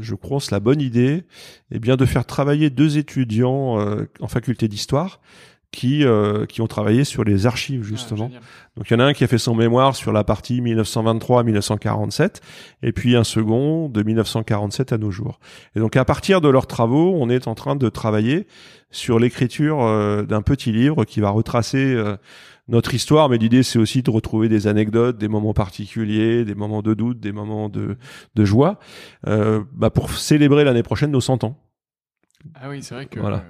[0.00, 1.24] je crois, la bonne idée,
[1.70, 5.20] eh bien, de faire travailler deux étudiants euh, en faculté d'histoire
[5.72, 8.30] qui euh, qui ont travaillé sur les archives justement.
[8.32, 8.40] Ah,
[8.76, 11.40] Donc il y en a un qui a fait son mémoire sur la partie 1923
[11.40, 12.42] à 1947
[12.82, 15.40] et puis un second de 1947 à nos jours.
[15.74, 18.46] Et donc à partir de leurs travaux, on est en train de travailler
[18.90, 22.16] sur l'écriture euh, d'un petit livre qui va retracer euh,
[22.68, 26.82] notre histoire, mais l'idée c'est aussi de retrouver des anecdotes, des moments particuliers, des moments
[26.82, 27.96] de doute, des moments de,
[28.34, 28.78] de joie,
[29.26, 31.58] euh, bah pour célébrer l'année prochaine nos 100 ans.
[32.54, 33.20] Ah oui, c'est vrai que.
[33.20, 33.44] Voilà.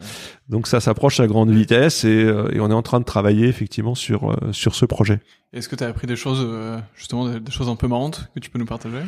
[0.49, 3.47] Donc ça s'approche à grande vitesse et, euh, et, on est en train de travailler
[3.47, 5.21] effectivement sur euh, sur ce projet.
[5.53, 6.47] Est-ce que tu as appris des choses
[6.95, 9.01] justement des, choses un peu marrantes que tu peux nous partager?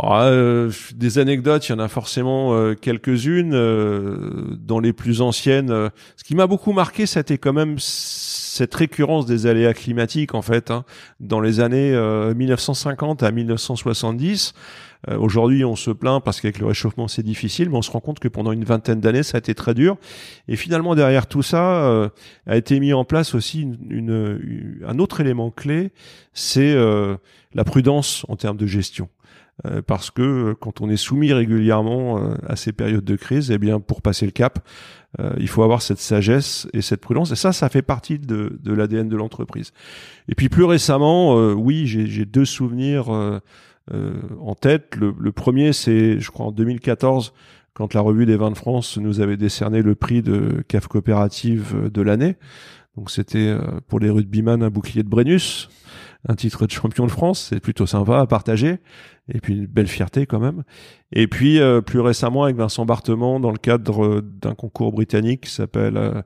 [0.00, 3.50] Ah, euh, Des anecdotes, il y en a forcément quelques-unes.
[4.56, 7.78] dans les plus anciennes, ce qui m'a beaucoup marqué, c'était quand même
[8.58, 10.70] cette récurrence des aléas climatiques en fait.
[10.70, 10.84] Hein.
[11.20, 11.92] Dans les années
[12.34, 14.54] 1950 à 1970.
[15.08, 18.00] Euh, aujourd'hui, on se plaint parce qu'avec le réchauffement, c'est difficile, mais on se rend
[18.00, 19.96] compte que pendant une vingtaine d'années, ça a été très dur.
[20.48, 22.08] Et finalement, derrière tout ça, euh,
[22.46, 25.92] a été mis en place aussi une, une, un autre élément clé,
[26.32, 27.16] c'est euh,
[27.54, 29.08] la prudence en termes de gestion.
[29.88, 34.02] parce que quand on est soumis régulièrement à ces périodes de crise, eh bien, pour
[34.02, 34.60] passer le cap,
[35.38, 37.32] il faut avoir cette sagesse et cette prudence.
[37.32, 39.72] Et ça, ça fait partie de, de l'ADN de l'entreprise.
[40.28, 43.40] Et puis plus récemment, oui, j'ai deux souvenirs
[43.94, 44.96] euh, en tête.
[44.96, 47.32] Le, le premier, c'est, je crois, en 2014,
[47.72, 51.88] quand la revue des vins de France nous avait décerné le prix de CAF coopérative
[51.90, 52.36] de l'année.
[52.96, 55.68] Donc c'était euh, pour les rugbyman un bouclier de Brennus,
[56.28, 58.78] un titre de champion de France, c'est plutôt sympa à partager
[59.32, 60.62] et puis une belle fierté quand même.
[61.12, 65.50] Et puis euh, plus récemment avec Vincent Bartement dans le cadre d'un concours britannique qui
[65.50, 66.22] s'appelle euh,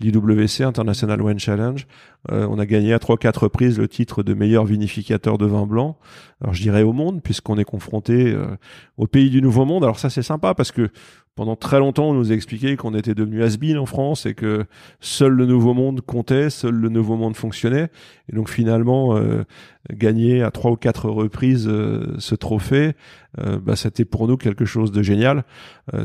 [0.00, 1.86] l'IWC International Wine Challenge,
[2.30, 5.66] euh, on a gagné à trois quatre reprises le titre de meilleur vinificateur de vin
[5.66, 5.98] blanc.
[6.40, 8.36] Alors je dirais au monde puisqu'on est confronté
[8.96, 9.84] au pays du nouveau monde.
[9.84, 10.90] Alors ça c'est sympa parce que
[11.36, 14.64] pendant très longtemps, on nous a expliqué qu'on était devenu has en France et que
[15.00, 17.90] seul le nouveau monde comptait, seul le nouveau monde fonctionnait.
[18.32, 19.44] Et donc finalement, euh,
[19.92, 22.92] gagner à trois ou quatre reprises euh, ce trophée,
[23.38, 25.44] euh, bah, c'était pour nous quelque chose de génial.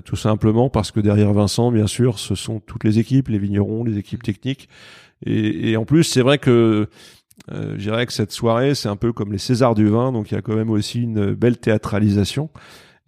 [0.05, 3.83] tout simplement parce que derrière Vincent, bien sûr, ce sont toutes les équipes, les vignerons,
[3.83, 4.69] les équipes techniques.
[5.25, 6.89] Et, et en plus, c'est vrai que
[7.49, 10.35] je dirais que cette soirée, c'est un peu comme les Césars du vin, donc il
[10.35, 12.49] y a quand même aussi une belle théâtralisation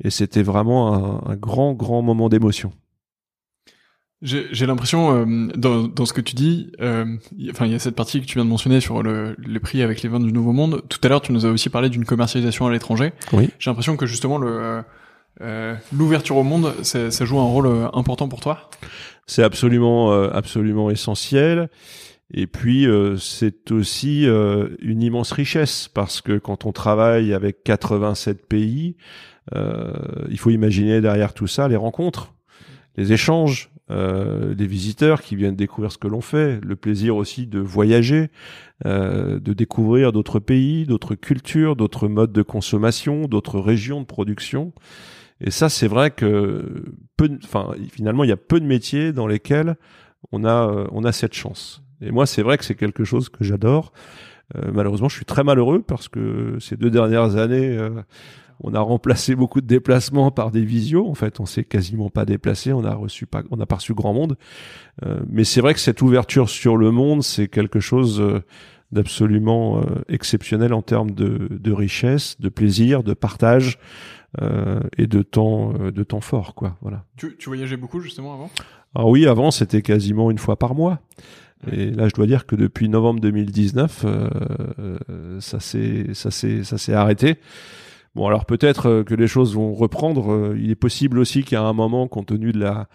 [0.03, 2.73] et c'était vraiment un, grand, grand moment d'émotion.
[4.23, 7.05] J'ai l'impression, euh, dans, dans, ce que tu dis, euh,
[7.51, 9.81] enfin, il y a cette partie que tu viens de mentionner sur le, les prix
[9.81, 10.81] avec les vins du Nouveau Monde.
[10.87, 13.11] Tout à l'heure, tu nous as aussi parlé d'une commercialisation à l'étranger.
[13.33, 13.49] Oui.
[13.59, 14.83] J'ai l'impression que justement le
[15.41, 18.69] euh, l'ouverture au monde, ça, ça, joue un rôle euh, important pour toi?
[19.25, 21.69] C'est absolument, euh, absolument essentiel.
[22.35, 22.87] Et puis
[23.19, 28.95] c'est aussi une immense richesse parce que quand on travaille avec 87 pays,
[29.53, 29.93] euh,
[30.29, 32.33] il faut imaginer derrière tout ça les rencontres,
[32.95, 37.47] les échanges, euh, les visiteurs qui viennent découvrir ce que l'on fait, le plaisir aussi
[37.47, 38.29] de voyager,
[38.85, 44.73] euh, de découvrir d'autres pays, d'autres cultures, d'autres modes de consommation, d'autres régions de production.
[45.41, 46.85] Et ça, c'est vrai que
[47.17, 47.29] peu,
[47.91, 49.75] finalement, il y a peu de métiers dans lesquels
[50.31, 51.83] on a, euh, on a cette chance.
[52.01, 53.91] Et moi, c'est vrai que c'est quelque chose que j'adore.
[54.55, 58.01] Euh, malheureusement, je suis très malheureux parce que ces deux dernières années, euh,
[58.61, 61.07] on a remplacé beaucoup de déplacements par des visios.
[61.09, 62.73] En fait, on s'est quasiment pas déplacé.
[62.73, 64.37] On a reçu pas, on a pas reçu grand monde.
[65.05, 68.41] Euh, mais c'est vrai que cette ouverture sur le monde, c'est quelque chose euh,
[68.91, 73.79] d'absolument euh, exceptionnel en termes de, de, richesse, de plaisir, de partage
[74.97, 76.75] et de temps, de temps fort, quoi.
[76.81, 77.05] Voilà.
[77.17, 78.49] Tu, tu voyageais beaucoup justement avant?
[78.95, 81.01] Alors oui, avant c'était quasiment une fois par mois.
[81.71, 86.77] Et là, je dois dire que depuis novembre 2019, euh, ça s'est ça s'est ça
[86.77, 87.37] s'est arrêté.
[88.15, 90.31] Bon, alors peut-être euh, que les choses vont reprendre.
[90.31, 92.87] Euh, il est possible aussi qu'à un moment, compte tenu de la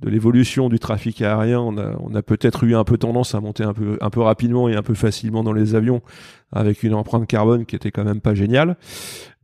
[0.00, 3.72] de l'évolution du trafic aérien, on a, peut-être eu un peu tendance à monter un
[3.72, 6.02] peu, un peu rapidement et un peu facilement dans les avions
[6.50, 8.76] avec une empreinte carbone qui était quand même pas géniale.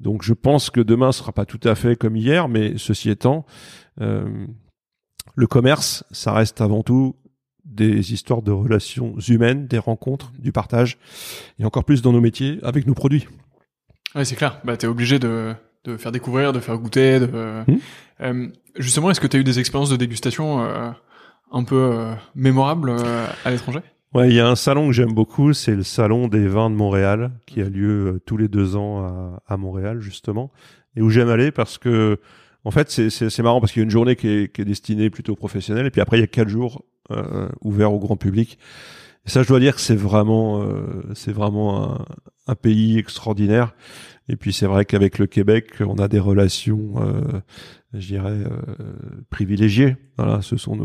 [0.00, 3.46] Donc je pense que demain sera pas tout à fait comme hier, mais ceci étant,
[4.00, 4.28] euh,
[5.36, 7.14] le commerce, ça reste avant tout
[7.64, 10.98] des histoires de relations humaines, des rencontres, du partage,
[11.60, 13.28] et encore plus dans nos métiers avec nos produits.
[14.14, 14.60] Ouais, c'est clair.
[14.64, 17.20] Bah, t'es obligé de, de faire découvrir, de faire goûter.
[17.20, 17.26] De...
[17.26, 17.78] Mmh.
[18.22, 20.90] Euh, justement, est-ce que tu as eu des expériences de dégustation euh,
[21.52, 23.80] un peu euh, mémorables euh, à l'étranger?
[24.12, 26.74] Ouais, il y a un salon que j'aime beaucoup, c'est le salon des vins de
[26.74, 30.50] Montréal, qui a lieu euh, tous les deux ans à, à Montréal justement,
[30.96, 32.18] et où j'aime aller parce que,
[32.64, 35.10] en fait, c'est marrant parce qu'il y a une journée qui est, qui est destinée
[35.10, 36.84] plutôt professionnelle, et puis après il y a quatre jours
[37.60, 38.58] ouverts au grand public.
[39.26, 40.64] Et ça, je dois dire que c'est vraiment,
[41.14, 42.06] c'est vraiment un,
[42.50, 43.74] un pays extraordinaire.
[44.28, 47.40] Et puis c'est vrai qu'avec le Québec, on a des relations, euh,
[47.94, 48.82] je dirais, euh,
[49.30, 49.96] privilégiées.
[50.18, 50.76] Voilà, ce sont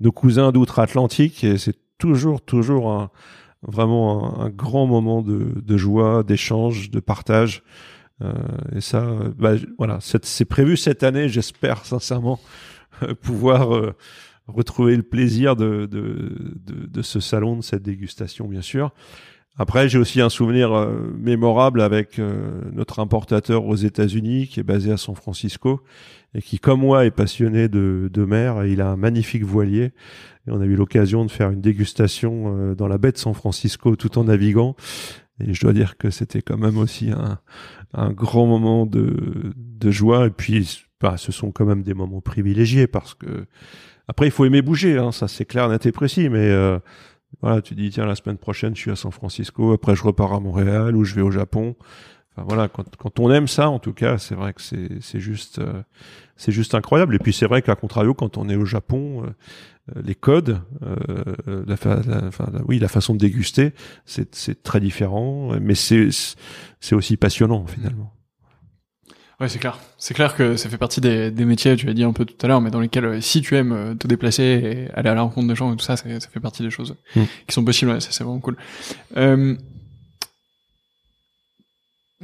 [0.00, 3.10] nos, cousins d'outre-Atlantique et c'est toujours, toujours un,
[3.62, 7.62] vraiment un, grand moment de, joie, d'échange, de partage.
[8.22, 8.32] Euh,
[8.74, 9.04] et ça,
[9.36, 11.28] bah, voilà, c'est prévu cette année.
[11.28, 12.38] J'espère sincèrement
[13.22, 13.94] pouvoir
[14.48, 18.92] retrouver le plaisir de, de, ce salon, de cette dégustation, bien sûr.
[19.60, 24.64] Après, j'ai aussi un souvenir euh, mémorable avec euh, notre importateur aux États-Unis, qui est
[24.64, 25.82] basé à San Francisco
[26.32, 28.64] et qui, comme moi, est passionné de, de mer.
[28.66, 29.90] Il a un magnifique voilier.
[30.46, 33.34] Et on a eu l'occasion de faire une dégustation euh, dans la baie de San
[33.34, 34.76] Francisco, tout en naviguant.
[35.40, 37.38] Et je dois dire que c'était quand même aussi un,
[37.94, 40.26] un grand moment de, de joie.
[40.26, 43.46] Et puis, bah, ce sont quand même des moments privilégiés parce que
[44.06, 44.98] après, il faut aimer bouger.
[44.98, 46.28] Hein, ça, c'est clair, net et précis.
[46.28, 46.50] Mais
[47.40, 50.32] voilà, tu dis tiens la semaine prochaine je suis à San Francisco, après je repars
[50.32, 51.76] à Montréal ou je vais au Japon.
[52.32, 55.20] Enfin voilà, quand, quand on aime ça, en tout cas, c'est vrai que c'est c'est
[55.20, 55.82] juste euh,
[56.36, 57.14] c'est juste incroyable.
[57.14, 59.26] Et puis c'est vrai qu'à contrario, quand on est au Japon, euh,
[59.96, 60.60] euh, les codes,
[61.46, 62.30] la, la,
[62.66, 63.72] oui, la façon de déguster,
[64.04, 66.08] c'est c'est très différent, mais c'est
[66.80, 68.12] c'est aussi passionnant finalement.
[69.40, 69.78] Ouais, c'est clair.
[69.98, 72.34] C'est clair que ça fait partie des, des métiers, tu l'as dit un peu tout
[72.44, 75.14] à l'heure, mais dans lesquels, euh, si tu aimes euh, te déplacer et aller à
[75.14, 77.22] la rencontre des gens et tout ça, ça, ça fait partie des choses mm.
[77.46, 77.92] qui sont possibles.
[77.92, 78.56] Ouais, ça, c'est vraiment cool.
[79.16, 79.54] Euh,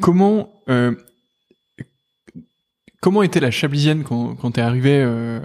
[0.00, 0.92] comment euh,
[3.00, 5.38] comment était la Chablisienne quand, quand t'es arrivé euh,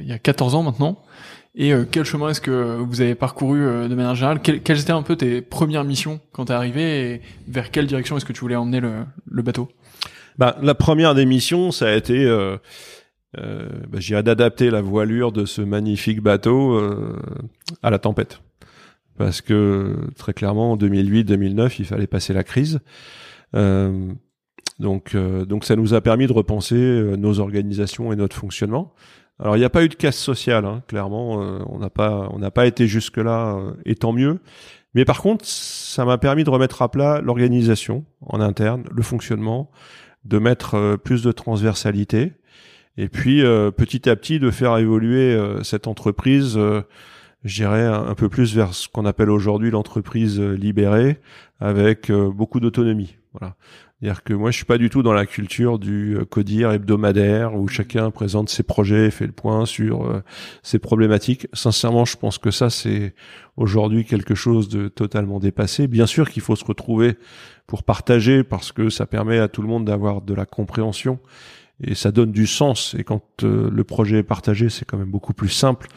[0.00, 1.00] il y a 14 ans maintenant?
[1.56, 4.40] Et quel chemin est-ce que vous avez parcouru de manière générale?
[4.40, 8.24] Quelles étaient un peu tes premières missions quand t'es arrivé et vers quelle direction est-ce
[8.24, 9.70] que tu voulais emmener le, le bateau?
[10.38, 12.56] Bah, la première des missions, ça a été, euh,
[13.38, 17.16] euh, bah, d'adapter la voilure de ce magnifique bateau euh,
[17.82, 18.40] à la tempête.
[19.16, 22.80] Parce que très clairement, en 2008-2009, il fallait passer la crise.
[23.54, 24.12] Euh,
[24.80, 26.76] donc, euh, donc ça nous a permis de repenser
[27.16, 28.92] nos organisations et notre fonctionnement.
[29.38, 31.38] Alors, il n'y a pas eu de casse sociale, hein, clairement.
[31.68, 34.40] on n'a pas, on n'a pas été jusque là, et tant mieux.
[34.94, 39.70] Mais par contre, ça m'a permis de remettre à plat l'organisation en interne, le fonctionnement,
[40.24, 42.32] de mettre euh, plus de transversalité
[42.96, 46.58] et puis euh, petit à petit de faire évoluer euh, cette entreprise
[47.44, 51.20] je un, peu plus vers ce qu'on appelle aujourd'hui l'entreprise libérée
[51.60, 53.16] avec beaucoup d'autonomie.
[53.34, 53.54] Voilà
[54.04, 57.68] c'est-à-dire que moi je suis pas du tout dans la culture du codir hebdomadaire où
[57.68, 60.22] chacun présente ses projets fait le point sur
[60.62, 63.14] ses problématiques sincèrement je pense que ça c'est
[63.56, 67.16] aujourd'hui quelque chose de totalement dépassé bien sûr qu'il faut se retrouver
[67.66, 71.18] pour partager parce que ça permet à tout le monde d'avoir de la compréhension
[71.82, 72.94] et ça donne du sens.
[72.98, 75.88] Et quand euh, le projet est partagé, c'est quand même beaucoup plus simple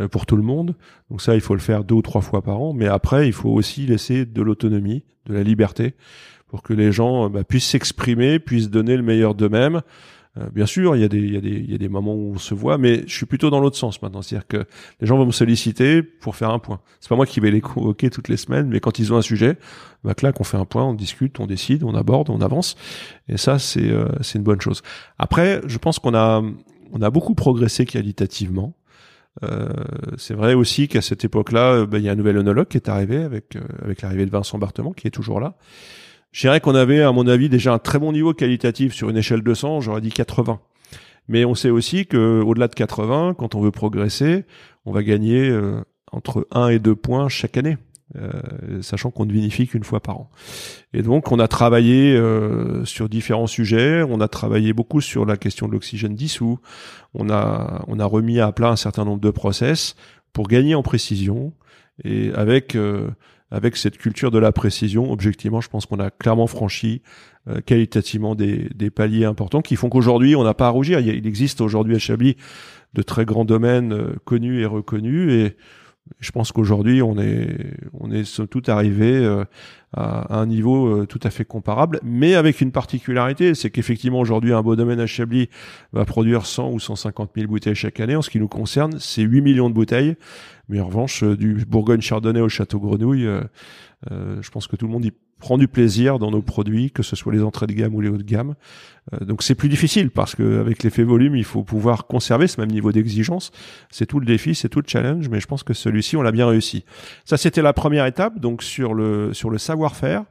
[0.00, 0.76] euh, pour tout le monde.
[1.10, 2.72] Donc ça, il faut le faire deux ou trois fois par an.
[2.72, 5.94] Mais après, il faut aussi laisser de l'autonomie, de la liberté,
[6.48, 9.82] pour que les gens bah, puissent s'exprimer, puissent donner le meilleur d'eux-mêmes.
[10.38, 12.54] Euh, bien sûr, il y, a des, y y a des moments où on se
[12.54, 14.22] voit, mais je suis plutôt dans l'autre sens maintenant.
[14.22, 14.64] C'est-à-dire que
[15.00, 16.80] les gens vont me solliciter pour faire un point.
[17.00, 19.22] C'est pas moi qui vais les convoquer toutes les semaines, mais quand ils ont un
[19.22, 19.56] sujet,
[20.04, 22.76] bah là, qu'on fait un point, on discute, on décide, on aborde, on avance.
[23.28, 24.82] Et ça, c'est euh, une bonne chose.
[25.18, 26.42] Après, je pense qu'on a
[26.92, 28.74] on a beaucoup progressé qualitativement.
[29.42, 29.68] Euh,
[30.16, 32.88] c'est vrai aussi qu'à cette époque-là, bah, il y a un nouvel onologue qui est
[32.88, 35.56] arrivé avec avec l'arrivée de Vincent Bartement, qui est toujours là.
[36.32, 39.16] Je dirais qu'on avait, à mon avis, déjà un très bon niveau qualitatif sur une
[39.16, 40.60] échelle de 100, j'aurais dit 80.
[41.28, 44.44] Mais on sait aussi que au-delà de 80, quand on veut progresser,
[44.84, 45.80] on va gagner euh,
[46.12, 47.78] entre 1 et 2 points chaque année.
[48.14, 50.30] Euh, sachant qu'on ne vinifie qu'une fois par an.
[50.94, 55.36] Et donc on a travaillé euh, sur différents sujets, on a travaillé beaucoup sur la
[55.36, 56.60] question de l'oxygène dissous,
[57.14, 59.96] on a on a remis à plat un certain nombre de process
[60.32, 61.52] pour gagner en précision
[62.04, 62.78] et avec
[63.50, 67.02] avec cette culture de la précision, objectivement, je pense qu'on a clairement franchi
[67.48, 70.98] euh, qualitativement des, des, paliers importants qui font qu'aujourd'hui, on n'a pas à rougir.
[70.98, 72.36] Il, existe aujourd'hui à Chablis
[72.94, 75.56] de très grands domaines euh, connus et reconnus et
[76.20, 77.56] je pense qu'aujourd'hui, on est,
[77.92, 79.44] on est arrivé euh,
[79.96, 84.62] à, un niveau tout à fait comparable, mais avec une particularité, c'est qu'effectivement aujourd'hui, un
[84.62, 85.48] beau domaine à Chablis
[85.92, 88.16] va produire 100 ou 150 000 bouteilles chaque année.
[88.16, 90.16] En ce qui nous concerne, c'est 8 millions de bouteilles.
[90.68, 93.42] Mais en revanche, euh, du Bourgogne Chardonnay au Château Grenouille, euh,
[94.10, 97.02] euh, je pense que tout le monde y prend du plaisir dans nos produits, que
[97.02, 98.54] ce soit les entrées de gamme ou les hauts de gamme.
[99.20, 102.90] donc c'est plus difficile parce qu'avec l'effet volume, il faut pouvoir conserver ce même niveau
[102.90, 103.52] d'exigence.
[103.90, 106.32] C'est tout le défi, c'est tout le challenge, mais je pense que celui-ci, on l'a
[106.32, 106.86] bien réussi.
[107.26, 109.58] Ça, c'était la première étape, donc sur le sur le
[109.94, 110.24] savoir-faire.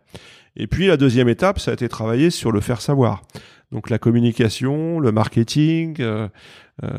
[0.58, 3.24] Et puis la deuxième étape, ça a été travailler sur le faire savoir.
[3.72, 6.28] Donc la communication, le marketing, euh,
[6.84, 6.90] euh,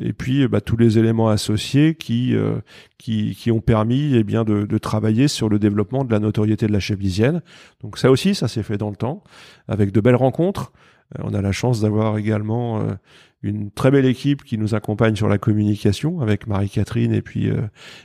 [0.00, 2.60] et puis bah, tous les éléments associés qui, euh,
[2.98, 6.72] qui, qui ont permis eh bien de, travailler sur le développement de la notoriété de
[6.72, 7.42] la chablisienne.
[7.82, 9.24] Donc ça aussi, ça s'est fait dans le temps,
[9.66, 10.72] avec de belles rencontres,
[11.18, 12.80] on a la chance d'avoir également
[13.42, 17.50] une très belle équipe qui nous accompagne sur la communication avec Marie-Catherine et puis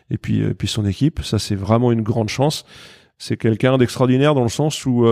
[0.10, 1.22] et puis puis son équipe.
[1.22, 2.66] Ça c'est vraiment une grande chance.
[3.18, 5.08] C'est quelqu'un d'extraordinaire dans le sens où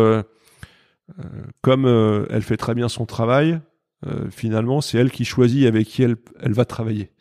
[1.62, 3.60] comme elle fait très bien son travail,
[4.30, 7.12] finalement c'est elle qui choisit avec qui elle, elle va travailler.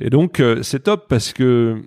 [0.00, 1.82] Et donc c'est top parce que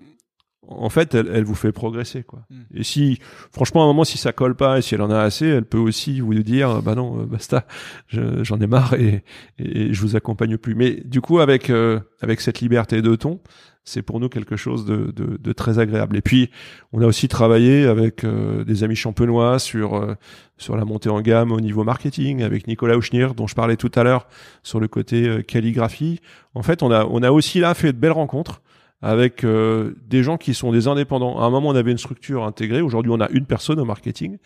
[0.71, 2.45] en fait, elle, elle, vous fait progresser, quoi.
[2.49, 2.61] Hmm.
[2.73, 3.19] Et si,
[3.51, 5.65] franchement, à un moment, si ça colle pas et si elle en a assez, elle
[5.65, 7.65] peut aussi vous dire, bah non, euh, basta,
[8.07, 9.23] j'en ai marre et,
[9.57, 10.75] et, je vous accompagne plus.
[10.75, 13.39] Mais du coup, avec euh, avec cette liberté de ton,
[13.83, 16.15] c'est pour nous quelque chose de, de, de, très agréable.
[16.15, 16.49] Et puis,
[16.93, 20.15] on a aussi travaillé avec euh, des amis champenois sur
[20.57, 23.91] sur la montée en gamme au niveau marketing, avec Nicolas Auchnir, dont je parlais tout
[23.95, 24.27] à l'heure,
[24.61, 26.19] sur le côté calligraphie.
[26.53, 28.61] En fait, on a on a aussi là fait de belles rencontres
[29.01, 31.39] avec euh, des gens qui sont des indépendants.
[31.39, 32.81] À un moment, on avait une structure intégrée.
[32.81, 34.37] Aujourd'hui, on a une personne au marketing.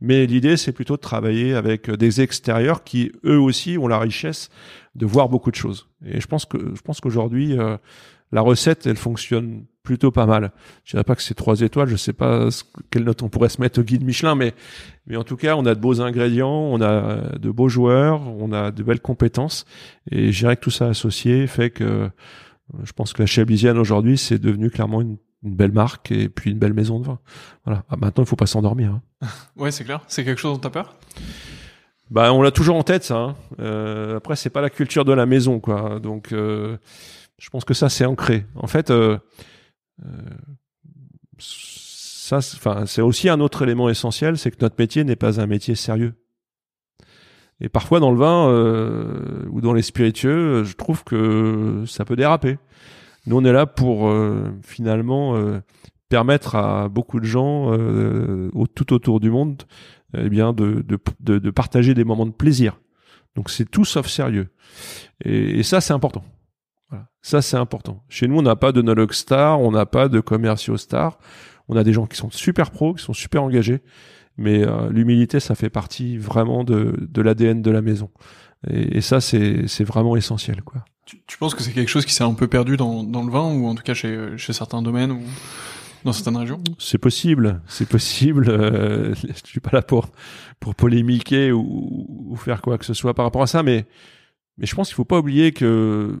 [0.00, 4.48] Mais l'idée, c'est plutôt de travailler avec des extérieurs qui, eux aussi, ont la richesse
[4.94, 5.88] de voir beaucoup de choses.
[6.06, 7.76] Et je pense que je pense qu'aujourd'hui, euh,
[8.32, 10.52] la recette, elle fonctionne plutôt pas mal.
[10.84, 11.88] Je dirais pas que c'est trois étoiles.
[11.88, 12.48] Je sais pas
[12.90, 14.54] quelle note on pourrait se mettre au guide Michelin, mais
[15.06, 18.52] mais en tout cas, on a de beaux ingrédients, on a de beaux joueurs, on
[18.52, 19.64] a de belles compétences.
[20.10, 22.10] Et je dirais que tout ça associé fait que
[22.82, 26.58] je pense que la Chablisienne aujourd'hui, c'est devenu clairement une, belle marque et puis une
[26.58, 27.20] belle maison de vin.
[27.64, 27.84] Voilà.
[27.88, 29.00] Ah, maintenant, il faut pas s'endormir.
[29.22, 29.28] Hein.
[29.56, 30.00] ouais, c'est clair.
[30.08, 30.96] C'est quelque chose dont t'as peur?
[32.10, 33.16] Bah, on l'a toujours en tête, ça.
[33.16, 33.36] Hein.
[33.60, 36.00] Euh, après, c'est pas la culture de la maison, quoi.
[36.00, 36.76] Donc, euh,
[37.38, 38.46] je pense que ça, c'est ancré.
[38.54, 39.18] En fait, euh,
[40.04, 40.08] euh
[41.40, 45.74] ça, c'est aussi un autre élément essentiel, c'est que notre métier n'est pas un métier
[45.74, 46.14] sérieux.
[47.60, 52.16] Et parfois dans le vin euh, ou dans les spiritueux, je trouve que ça peut
[52.16, 52.58] déraper.
[53.26, 55.60] Nous, on est là pour euh, finalement euh,
[56.08, 57.72] permettre à beaucoup de gens
[58.74, 59.62] tout autour du monde
[60.16, 62.80] eh bien de, de, de, partager des moments de plaisir.
[63.36, 64.48] Donc c'est tout sauf sérieux.
[65.24, 66.24] Et, et ça, c'est important.
[66.90, 67.08] Voilà.
[67.22, 68.02] Ça, c'est important.
[68.08, 71.18] Chez nous, on n'a pas de nologue star, on n'a pas de commerciaux stars.
[71.68, 73.82] On a des gens qui sont super pros, qui sont super engagés
[74.38, 78.08] mais euh, l'humilité, ça fait partie vraiment de, de l'ADN de la maison.
[78.70, 80.84] Et, et ça, c'est, c'est vraiment essentiel, quoi.
[81.04, 83.32] Tu, tu penses que c'est quelque chose qui s'est un peu perdu dans, dans le
[83.32, 85.22] vin, ou en tout cas chez, chez certains domaines, ou
[86.04, 86.60] dans certaines régions?
[86.78, 88.48] C'est possible, c'est possible.
[88.48, 90.08] Euh, je suis pas là pour
[90.60, 93.86] pour polémiquer ou, ou, faire quoi que ce soit par rapport à ça, mais
[94.58, 96.18] mais je pense qu'il faut pas oublier que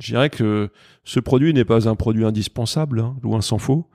[0.00, 0.70] je dirais que
[1.04, 3.88] ce produit n'est pas un produit indispensable, hein, loin s'en faut.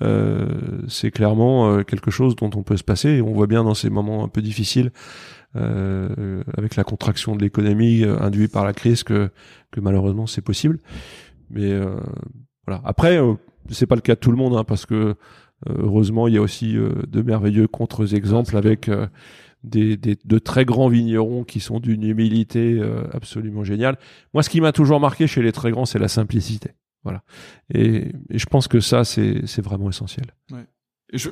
[0.00, 0.46] Euh,
[0.88, 3.10] c'est clairement euh, quelque chose dont on peut se passer.
[3.10, 4.90] Et on voit bien dans ces moments un peu difficiles,
[5.56, 9.30] euh, avec la contraction de l'économie induite par la crise, que,
[9.70, 10.78] que malheureusement c'est possible.
[11.50, 11.78] Mais
[12.66, 12.80] voilà.
[12.84, 13.20] Après,
[13.68, 15.16] c'est pas le cas de tout le monde, hein, parce que
[15.68, 18.90] heureusement il y a aussi de merveilleux contre-exemples avec
[19.64, 22.80] des, des, de très grands vignerons qui sont d'une humilité
[23.12, 23.98] absolument géniale.
[24.34, 26.72] Moi, ce qui m'a toujours marqué chez les très grands, c'est la simplicité.
[27.04, 27.22] Voilà.
[27.74, 30.26] Et, et, je pense que ça, c'est, vraiment essentiel.
[30.50, 30.66] Ouais.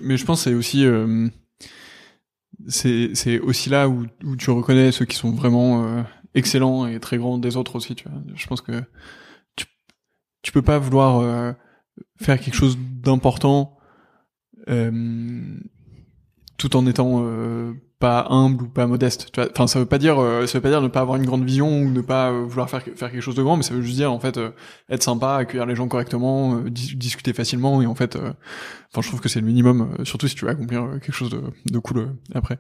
[0.03, 1.28] mais je pense c'est aussi, euh,
[2.68, 6.03] c'est, aussi là où, où tu reconnais ceux qui sont vraiment euh,
[6.35, 7.95] excellents et très grands des autres aussi.
[7.95, 8.18] Tu vois.
[8.35, 8.83] Je pense que
[9.57, 9.66] tu,
[10.43, 11.53] tu peux pas vouloir euh,
[12.16, 13.78] faire quelque chose d'important
[14.68, 15.59] euh,
[16.59, 17.24] tout en étant
[18.01, 19.30] pas humble ou pas modeste.
[19.53, 21.44] Enfin, ça veut pas dire, euh, ça veut pas dire ne pas avoir une grande
[21.44, 23.82] vision ou ne pas euh, vouloir faire faire quelque chose de grand, mais ça veut
[23.82, 24.51] juste dire en fait euh,
[24.88, 29.28] être sympa, accueillir les gens correctement, discuter facilement et en fait, enfin, je trouve que
[29.28, 32.59] c'est le minimum, surtout si tu veux accomplir quelque chose de, de cool après.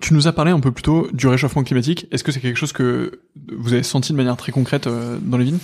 [0.00, 2.08] tu nous as parlé un peu plus tôt du réchauffement climatique.
[2.10, 3.20] Est-ce que c'est quelque chose que
[3.56, 4.88] vous avez senti de manière très concrète
[5.22, 5.60] dans les vignes?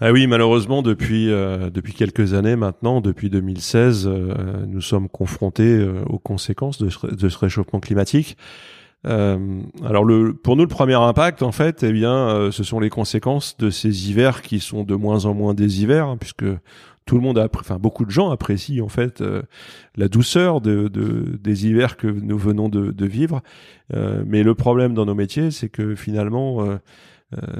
[0.00, 5.76] Ah oui, malheureusement, depuis euh, depuis quelques années maintenant, depuis 2016, euh, nous sommes confrontés
[5.76, 8.36] euh, aux conséquences de ce, de ce réchauffement climatique.
[9.04, 13.56] alors le, pour nous, le premier impact, en fait, eh bien, ce sont les conséquences
[13.56, 16.44] de ces hivers qui sont de moins en moins des hivers, hein, puisque
[17.04, 19.22] tout le monde, a, enfin beaucoup de gens apprécient en fait
[19.96, 23.40] la douceur de, de, des hivers que nous venons de, de vivre.
[23.94, 26.78] mais le problème dans nos métiers, c'est que finalement euh,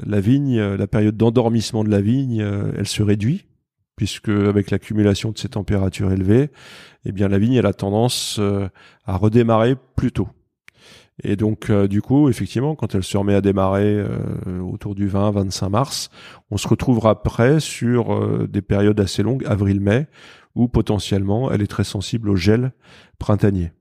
[0.05, 3.45] la vigne, euh, la période d'endormissement de la vigne, euh, elle se réduit
[3.95, 6.51] puisque avec l'accumulation de ces températures élevées,
[7.03, 8.39] eh bien la vigne elle a tendance
[9.03, 10.29] à redémarrer plus tôt.
[11.21, 14.01] Et donc du coup, effectivement, quand elle se remet à démarrer
[14.63, 16.09] autour du 20-25 mars,
[16.49, 20.07] on se retrouvera après sur des périodes assez longues, avril-mai,
[20.55, 22.71] où potentiellement elle est très sensible au gel
[23.17, 23.73] printanier.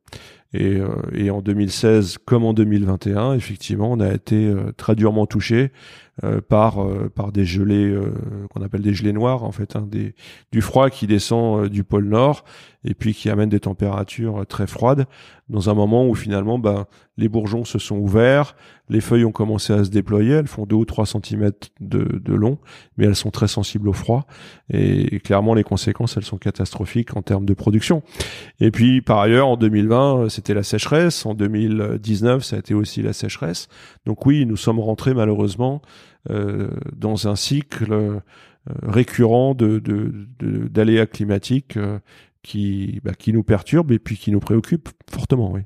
[0.55, 5.26] Et, euh, et, en 2016 comme en 2021, effectivement, on a été euh, très durement
[5.26, 5.72] touché
[6.24, 8.12] euh, par euh, par des gelées euh,
[8.50, 10.16] qu'on appelle des gelées noires en fait, hein, des,
[10.50, 12.44] du froid qui descend du pôle Nord
[12.84, 15.06] et puis qui amène des températures très froides
[15.48, 18.56] dans un moment où finalement ben, les bourgeons se sont ouverts,
[18.88, 22.34] les feuilles ont commencé à se déployer, elles font 2 ou 3 cm de, de
[22.34, 22.58] long,
[22.96, 24.26] mais elles sont très sensibles au froid
[24.70, 28.02] et, clairement les conséquences elles sont catastrophiques en termes de production.
[28.58, 33.02] Et puis par ailleurs en 2020 c'était la sécheresse, en 2019 ça a été aussi
[33.02, 33.68] la sécheresse.
[34.04, 38.20] Donc oui, nous sommes rentrés malheureusement euh, dans un cycle euh,
[38.82, 39.80] récurrent de,
[40.40, 41.98] d'aléas climatiques euh,
[42.42, 45.52] qui, bah, qui nous perturbent et puis qui nous préoccupent fortement.
[45.52, 45.62] Oui.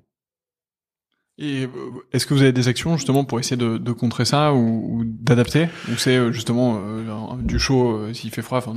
[1.39, 1.67] Et
[2.13, 5.67] est-ce que vous avez des actions justement pour essayer de, de contrer ça ou, d'adapter?
[5.91, 6.81] Ou c'est justement
[7.39, 8.75] du chaud s'il fait froid, enfin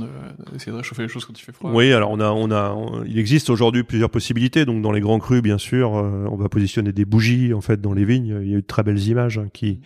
[0.52, 1.70] d'essayer de réchauffer les choses quand il fait froid?
[1.72, 4.64] Oui, alors on a, on a, il existe aujourd'hui plusieurs possibilités.
[4.64, 7.92] Donc dans les grands crus, bien sûr, on va positionner des bougies en fait dans
[7.92, 8.38] les vignes.
[8.42, 9.80] Il y a eu de très belles images hein, qui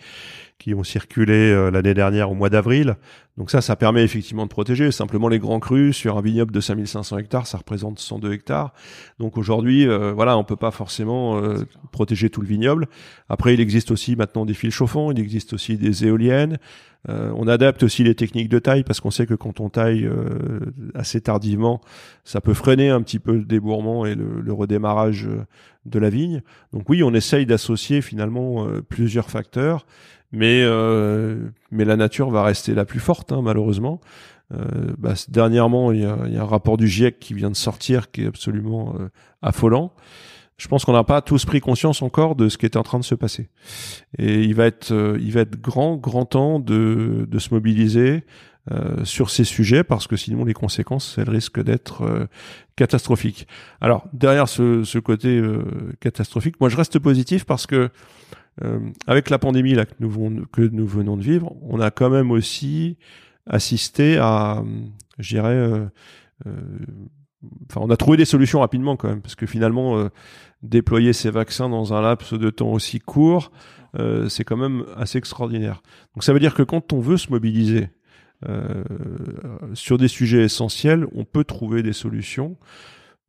[0.61, 2.95] qui ont circulé euh, l'année dernière au mois d'avril.
[3.35, 4.91] Donc ça, ça permet effectivement de protéger.
[4.91, 8.71] Simplement les grands crus sur un vignoble de 5500 hectares, ça représente 102 hectares.
[9.17, 12.87] Donc aujourd'hui, euh, voilà, on peut pas forcément euh, protéger tout le vignoble.
[13.27, 16.59] Après, il existe aussi maintenant des fils chauffants, il existe aussi des éoliennes.
[17.07, 20.07] on adapte aussi les techniques de taille parce qu'on sait que quand on taille
[20.93, 21.81] assez tardivement,
[22.23, 25.27] ça peut freiner un petit peu le débourrement et le, le redémarrage
[25.85, 26.43] de la vigne.
[26.73, 29.85] Donc oui, on essaye d'associer finalement plusieurs facteurs
[30.31, 34.01] mais euh, mais la nature va rester la plus forte hein, malheureusement.
[34.53, 37.55] Euh, bah, dernièrement, il y, a, y, a, un rapport du GIEC qui vient de
[37.55, 39.09] sortir qui est absolument euh,
[39.41, 39.93] affolant.
[40.57, 42.99] Je pense qu'on n'a pas tous pris conscience encore de ce qui est en train
[42.99, 43.49] de se passer.
[44.19, 48.23] Et il va être, euh, il va être grand, grand temps de, de se mobiliser
[48.71, 52.27] euh, sur ces sujets parce que sinon les conséquences, elles risquent d'être
[52.75, 53.47] catastrophiques.
[53.79, 55.41] Alors derrière ce, ce côté
[55.99, 57.89] catastrophique, moi je reste positif parce que
[58.63, 62.09] euh, avec la pandémie là, que, nous, que nous venons de vivre, on a quand
[62.09, 62.97] même aussi
[63.47, 64.63] assisté à,
[65.19, 65.85] je dirais, euh,
[66.45, 66.61] euh,
[67.69, 70.09] enfin, on a trouvé des solutions rapidement quand même, parce que finalement,
[70.61, 73.51] déployer ces vaccins dans un laps de temps aussi court,
[74.29, 75.81] c'est quand même assez extraordinaire.
[76.13, 77.89] Donc ça veut dire que quand on veut se mobiliser
[79.73, 82.57] sur des sujets essentiels, on peut trouver des solutions.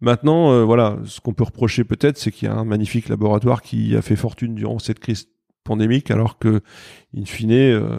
[0.02, 3.62] Maintenant, euh, voilà, ce qu'on peut reprocher peut-être, c'est qu'il y a un magnifique laboratoire
[3.62, 5.28] qui a fait fortune durant cette crise
[5.62, 6.60] pandémique, alors que,
[7.16, 7.98] in fine, euh,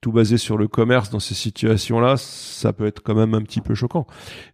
[0.00, 3.60] tout basé sur le commerce dans ces situations-là, ça peut être quand même un petit
[3.60, 4.06] peu choquant.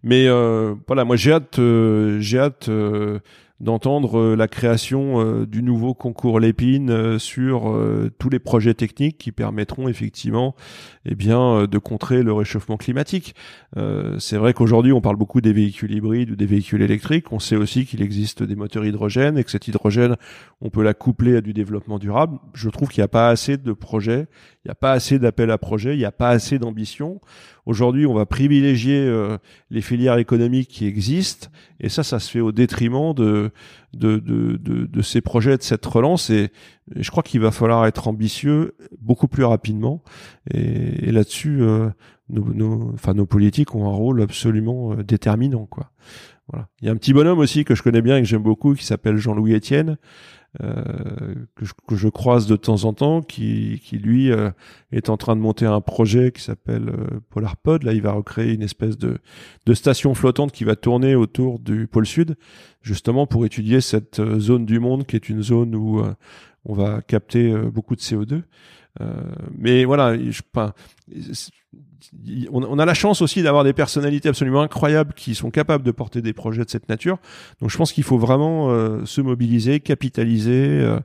[0.03, 1.61] Mais euh, voilà, moi j'ai hâte,
[2.19, 2.69] j'ai hâte
[3.63, 7.63] d'entendre euh, la création euh, du nouveau concours Lépine euh, sur
[8.19, 10.57] tous les projets techniques qui permettront effectivement
[11.07, 13.35] eh bien de contrer le réchauffement climatique.
[14.19, 17.33] c'est vrai qu'aujourd'hui on parle beaucoup des véhicules hybrides ou des véhicules électriques.
[17.33, 20.17] On sait aussi qu'il existe des moteurs hydrogène et que cet hydrogène
[20.61, 22.39] on peut la coupler à du développement durable.
[22.55, 24.27] Je trouve qu'il n'y a pas assez de projets,
[24.65, 27.21] il n'y a pas assez d'appels à projets, il n'y a pas assez d'ambition.
[27.67, 29.37] Aujourd'hui, on va privilégier euh,
[29.71, 31.49] les filières économiques qui existent,
[31.81, 33.51] et ça, ça se fait au détriment de
[33.93, 36.31] de, de, de, ces projets, de cette relance.
[36.31, 36.51] Et,
[36.97, 40.03] je crois qu'il va falloir être ambitieux beaucoup plus rapidement.
[40.51, 41.91] Et, là-dessus, euh,
[42.29, 45.91] nos, nos, enfin, nos politiques ont un rôle absolument euh, déterminant, quoi.
[46.49, 46.69] Voilà.
[46.81, 48.75] Il y a un petit bonhomme aussi que je connais bien et que j'aime beaucoup,
[48.75, 49.97] qui s'appelle Jean-Louis Etienne,
[50.59, 54.51] que, je, que, je, croise de temps en temps, qui, qui lui euh,
[54.93, 57.83] est en train de monter un projet qui s'appelle euh, PolarPod.
[57.85, 59.19] Là, il va recréer une espèce de,
[59.67, 62.37] de station flottante qui va tourner autour du pôle sud,
[62.83, 66.03] justement pour étudier cette zone du monde qui est une zone où
[66.65, 68.43] on va capter beaucoup de CO2.
[69.59, 70.43] mais voilà, je,
[72.51, 76.23] on, a la chance aussi d'avoir des personnalités absolument incroyables qui sont capables de porter
[76.23, 77.19] des projets de cette nature.
[77.61, 80.99] Donc je pense qu'il faut vraiment euh, se mobiliser, capitaliser, euh,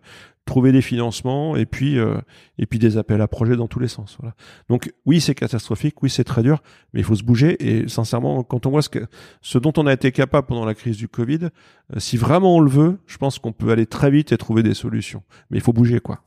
[0.48, 2.18] trouver des financements et puis euh,
[2.58, 4.18] et puis des appels à projets dans tous les sens.
[4.20, 4.36] Voilà.
[4.70, 7.56] Donc oui, c'est catastrophique, oui, c'est très dur, mais il faut se bouger.
[7.60, 9.06] Et sincèrement, quand on voit ce, que,
[9.42, 11.50] ce dont on a été capable pendant la crise du Covid,
[11.98, 14.74] si vraiment on le veut, je pense qu'on peut aller très vite et trouver des
[14.74, 15.24] solutions.
[15.52, 16.24] Mais il faut bouger, quoi.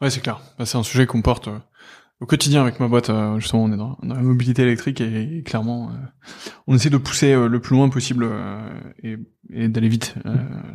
[0.00, 0.40] Ouais, c'est clair.
[0.58, 1.48] Bah, c'est un sujet qu'on porte
[2.20, 5.90] au quotidien avec ma boîte, euh, justement, on est dans, la mobilité électrique et, clairement,
[5.90, 5.92] euh,
[6.66, 8.26] on essaie de pousser euh, le plus loin possible
[9.02, 9.18] et,
[9.68, 10.14] d'aller vite.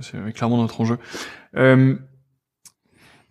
[0.01, 0.97] c'est clairement notre enjeu.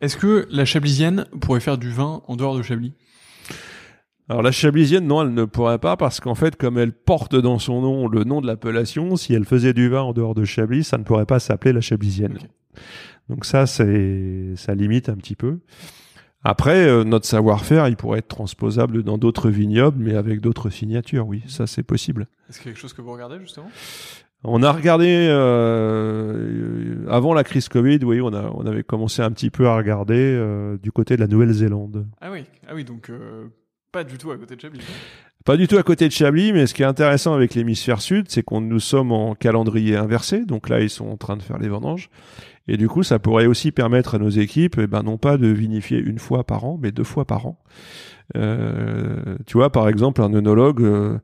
[0.01, 2.93] Est-ce que la chablisienne pourrait faire du vin en dehors de Chablis?
[4.29, 7.59] Alors la chablisienne, non, elle ne pourrait pas parce qu'en fait, comme elle porte dans
[7.59, 10.85] son nom le nom de l'appellation, si elle faisait du vin en dehors de Chablis,
[10.85, 12.39] ça ne pourrait pas s'appeler la chablisienne.
[13.29, 15.59] Donc ça, c'est ça limite un petit peu.
[16.45, 21.27] Après, euh, notre savoir-faire, il pourrait être transposable dans d'autres vignobles, mais avec d'autres signatures,
[21.27, 22.29] oui, ça c'est possible.
[22.49, 23.71] Est-ce qu'il y a quelque chose que vous regardez justement?
[24.45, 29.33] On a regardé euh, avant la crise Covid, oui, on a on avait commencé un
[29.33, 32.07] petit peu à regarder euh, du côté de la Nouvelle-Zélande.
[32.21, 33.49] Ah oui, ah oui, donc euh,
[33.91, 34.81] pas du tout à côté de Chablis.
[35.45, 38.27] Pas du tout à côté de Chablis, mais ce qui est intéressant avec l'hémisphère sud,
[38.29, 40.45] c'est qu'on nous sommes en calendrier inversé.
[40.45, 42.11] Donc là, ils sont en train de faire les vendanges.
[42.69, 45.49] Et du coup, ça pourrait aussi permettre à nos équipes, eh ben, non pas de
[45.49, 47.59] vinifier une fois par an, mais deux fois par an.
[48.37, 51.19] Euh, tu vois, par exemple, un œnologue, euh,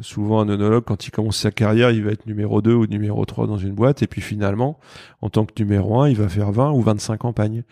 [0.00, 3.24] souvent un œnologue, quand il commence sa carrière, il va être numéro 2 ou numéro
[3.24, 4.78] 3 dans une boîte, et puis finalement,
[5.22, 7.62] en tant que numéro 1, il va faire 20 ou 25 campagnes.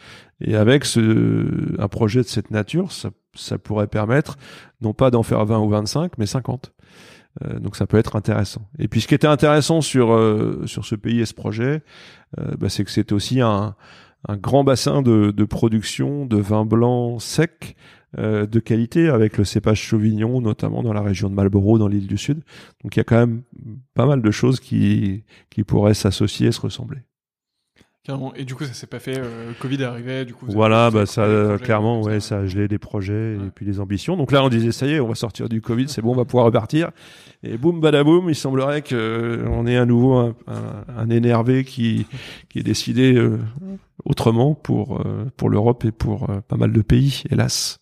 [0.41, 4.37] Et avec ce, un projet de cette nature, ça, ça pourrait permettre
[4.81, 6.73] non pas d'en faire 20 ou 25, mais 50.
[7.45, 8.69] Euh, donc ça peut être intéressant.
[8.79, 11.83] Et puis ce qui était intéressant sur euh, sur ce pays et ce projet,
[12.39, 13.75] euh, bah, c'est que c'est aussi un,
[14.27, 17.77] un grand bassin de, de production de vins blancs secs
[18.17, 22.07] euh, de qualité avec le cépage Sauvignon, notamment dans la région de Marlborough, dans l'île
[22.07, 22.43] du Sud.
[22.83, 23.43] Donc il y a quand même
[23.95, 27.01] pas mal de choses qui, qui pourraient s'associer et se ressembler.
[28.05, 28.33] Carrément.
[28.37, 29.19] Et du coup, ça s'est pas fait.
[29.19, 30.47] Euh, Covid est arrivé, du coup.
[30.49, 33.49] Voilà, bah ça, projets, clairement, ouais, ça a gelé des projets Ouais.
[33.49, 34.17] et puis les ambitions.
[34.17, 36.17] Donc là, on disait, ça y est, on va sortir du Covid, c'est bon, on
[36.17, 36.91] va pouvoir repartir.
[37.43, 41.65] Et boum, badaboum, il semblerait que euh, on ait à nouveau un, un, un énervé
[41.65, 42.07] qui,
[42.49, 43.39] qui est décidé euh,
[44.07, 47.79] autrement pour, euh, pour l'Europe et pour euh, pas mal de pays, hélas.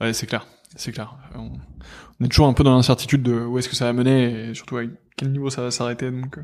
[0.00, 0.46] Ouais, c'est clair,
[0.76, 1.16] c'est clair.
[1.34, 4.54] On, est toujours un peu dans l'incertitude de où est-ce que ça va mener et
[4.54, 4.82] surtout à
[5.16, 6.10] quel niveau ça va s'arrêter.
[6.10, 6.38] Donc,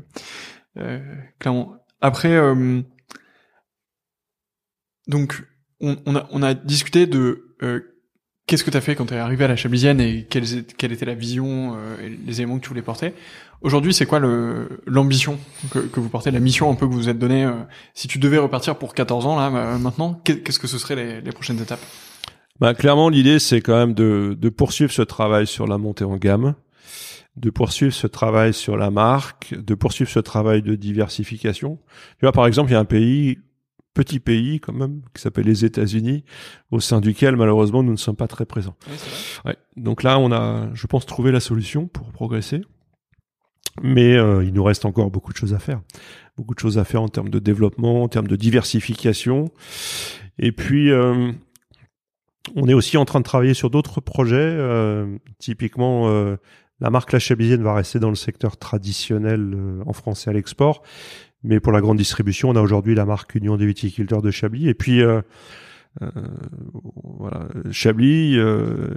[0.77, 1.75] euh, clairement.
[2.01, 2.81] Après, euh,
[5.07, 5.43] donc,
[5.81, 7.81] on, a, discuté de euh,
[8.45, 10.43] qu'est-ce que tu as fait quand tu es arrivé à la Chablisienne et quelle,
[10.93, 13.13] était la vision euh, et les éléments que tu voulais porter.
[13.61, 14.19] Aujourd'hui, c'est quoi
[14.85, 15.39] l'ambition
[15.71, 17.53] que, vous portez, la mission un peu que vous vous êtes donnée euh,
[17.93, 21.21] Si tu devais repartir pour 14 ans, là, maintenant, qu'est- qu'est-ce que ce serait les,
[21.21, 21.81] les prochaines étapes?
[22.59, 26.17] Bah, clairement, l'idée, c'est quand même de, de poursuivre ce travail sur la montée en
[26.17, 26.55] gamme,
[27.37, 31.79] de poursuivre ce travail sur la marque, de poursuivre ce travail de diversification.
[32.17, 33.37] Tu vois, par exemple, il y a un pays,
[33.93, 36.25] petit pays quand même, qui s'appelle les États-Unis,
[36.71, 38.75] au sein duquel, malheureusement, nous ne sommes pas très présents.
[38.87, 38.95] Oui.
[39.45, 39.57] Ouais.
[39.77, 42.61] Donc là, on a, je pense, trouvé la solution pour progresser.
[43.81, 45.81] Mais euh, il nous reste encore beaucoup de choses à faire.
[46.35, 49.45] Beaucoup de choses à faire en termes de développement, en termes de diversification.
[50.37, 51.31] Et puis, euh,
[52.55, 54.35] on est aussi en train de travailler sur d'autres projets.
[54.37, 56.37] euh, typiquement, euh,
[56.79, 60.33] la marque La Chablisienne va rester dans le secteur traditionnel euh, en France et à
[60.33, 60.81] l'export.
[61.43, 64.67] Mais pour la grande distribution, on a aujourd'hui la marque Union des viticulteurs de Chablis.
[64.67, 65.01] Et puis,
[66.01, 68.37] voilà, Chablis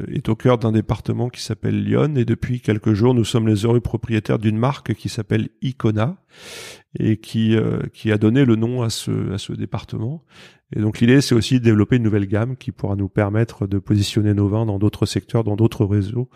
[0.09, 3.65] est au cœur d'un département qui s'appelle Lyon et depuis quelques jours, nous sommes les
[3.65, 6.17] heureux propriétaires d'une marque qui s'appelle Icona
[6.99, 10.25] et qui euh, qui a donné le nom à ce à ce département.
[10.75, 13.79] Et donc l'idée, c'est aussi de développer une nouvelle gamme qui pourra nous permettre de
[13.79, 16.31] positionner nos vins dans d'autres secteurs, dans d'autres réseaux,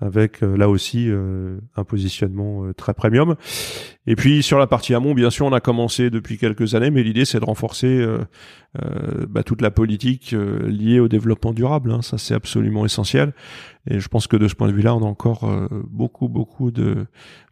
[0.00, 3.36] avec euh, là aussi euh, un positionnement euh, très premium.
[4.08, 7.04] Et puis sur la partie amont, bien sûr, on a commencé depuis quelques années, mais
[7.04, 8.18] l'idée c'est de renforcer euh,
[9.28, 10.34] bah, toute la politique
[10.66, 11.92] liée au développement durable.
[11.92, 12.02] hein.
[12.02, 13.34] Ça c'est absolument essentiel.
[13.88, 16.70] Et je pense que de ce point de vue-là, on a encore euh, beaucoup beaucoup
[16.70, 17.06] de,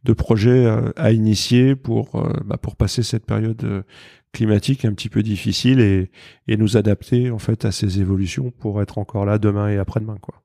[0.04, 3.84] de projets euh, à initier pour euh, bah, pour passer cette période
[4.32, 6.10] climatique un petit peu difficile et,
[6.48, 10.16] et nous adapter en fait à ces évolutions pour être encore là demain et après-demain
[10.20, 10.42] quoi.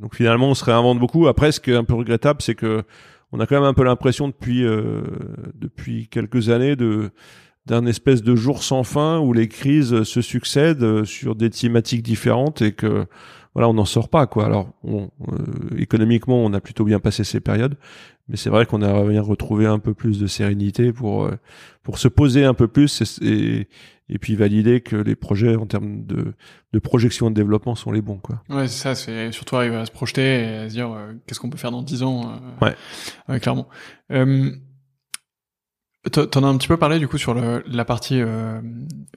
[0.00, 1.28] Donc finalement, on se réinvente beaucoup.
[1.28, 2.84] Après, ce qui est un peu regrettable, c'est que
[3.32, 5.02] on a quand même un peu l'impression depuis euh,
[5.54, 7.10] depuis quelques années de
[7.66, 12.62] d'un espèce de jour sans fin où les crises se succèdent sur des thématiques différentes
[12.62, 13.06] et que
[13.56, 14.44] voilà on n'en sort pas quoi.
[14.44, 17.76] Alors on, euh, économiquement on a plutôt bien passé ces périodes,
[18.28, 21.32] mais c'est vrai qu'on a bien retrouvé un peu plus de sérénité pour euh,
[21.82, 23.68] pour se poser un peu plus et, et,
[24.10, 26.34] et puis valider que les projets en termes de
[26.74, 28.42] de projection de développement sont les bons quoi.
[28.50, 31.40] Ouais, c'est ça, c'est surtout arriver à se projeter et à se dire euh, qu'est-ce
[31.40, 32.30] qu'on peut faire dans 10 ans.
[32.60, 32.74] euh, Ouais.
[33.30, 33.66] ouais, clairement.
[36.12, 38.60] T'en- as un petit peu parlé du coup sur le, la partie euh,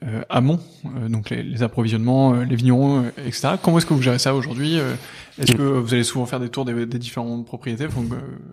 [0.04, 3.50] euh, amont, euh, donc les, les approvisionnements, euh, les vignerons, euh, etc.
[3.62, 4.94] Comment est-ce que vous gérez ça aujourd'hui euh,
[5.38, 7.86] Est-ce que vous allez souvent faire des tours des, des différentes propriétés?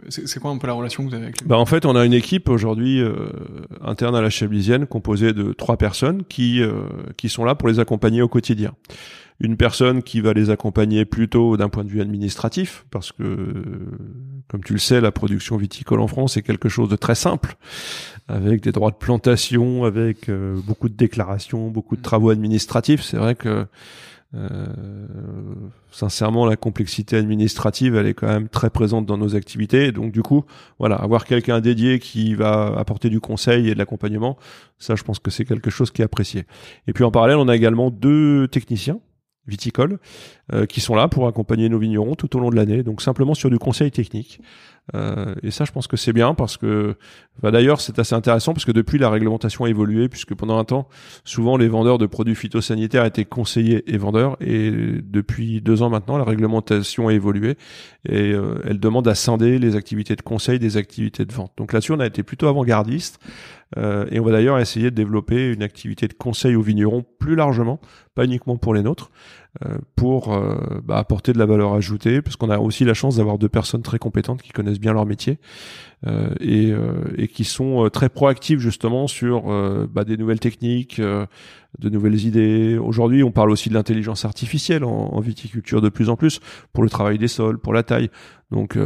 [0.09, 1.95] C'est quoi un peu la relation que vous avez avec les Bah en fait, on
[1.95, 3.01] a une équipe aujourd'hui
[3.83, 6.61] interne à la Chablisienne composée de trois personnes qui
[7.17, 8.73] qui sont là pour les accompagner au quotidien.
[9.39, 13.53] Une personne qui va les accompagner plutôt d'un point de vue administratif, parce que,
[14.47, 17.55] comme tu le sais, la production viticole en France est quelque chose de très simple,
[18.27, 23.01] avec des droits de plantation, avec euh, beaucoup de déclarations, beaucoup de travaux administratifs.
[23.03, 23.67] C'est vrai que
[24.35, 24.65] euh,
[25.91, 29.91] sincèrement, la complexité administrative, elle est quand même très présente dans nos activités.
[29.91, 30.43] Donc, du coup,
[30.79, 34.38] voilà, avoir quelqu'un dédié qui va apporter du conseil et de l'accompagnement,
[34.79, 36.45] ça, je pense que c'est quelque chose qui est apprécié.
[36.88, 38.99] Et puis, en parallèle, on a également deux techniciens
[39.48, 40.00] viticoles
[40.70, 42.84] qui sont là pour accompagner nos vignerons tout au long de l'année.
[42.84, 44.41] Donc simplement sur du conseil technique.
[44.95, 46.95] Euh, et ça, je pense que c'est bien parce que,
[47.41, 50.63] bah, d'ailleurs, c'est assez intéressant parce que depuis la réglementation a évolué, puisque pendant un
[50.63, 50.88] temps,
[51.23, 54.71] souvent les vendeurs de produits phytosanitaires étaient conseillers et vendeurs, et
[55.03, 57.57] depuis deux ans maintenant, la réglementation a évolué
[58.07, 61.51] et euh, elle demande à scinder les activités de conseil des activités de vente.
[61.57, 63.19] Donc là-dessus, on a été plutôt avant-gardiste.
[63.75, 67.35] Euh, et on va d'ailleurs essayer de développer une activité de conseil aux vignerons plus
[67.35, 67.81] largement,
[68.15, 69.11] pas uniquement pour les nôtres,
[69.95, 73.38] pour euh, bah, apporter de la valeur ajoutée, parce qu'on a aussi la chance d'avoir
[73.38, 75.39] deux personnes très compétentes qui connaissent bien leur métier.
[75.97, 75.97] euh,
[76.39, 76.74] et,
[77.18, 79.43] et, qui sont très proactives justement sur
[79.91, 81.02] bah, des nouvelles techniques,
[81.80, 82.78] de nouvelles idées.
[82.78, 86.39] Aujourd'hui, on parle aussi de l'intelligence artificielle en, viticulture de plus en plus
[86.74, 88.10] pour le travail des sols, pour la taille.
[88.52, 88.78] Donc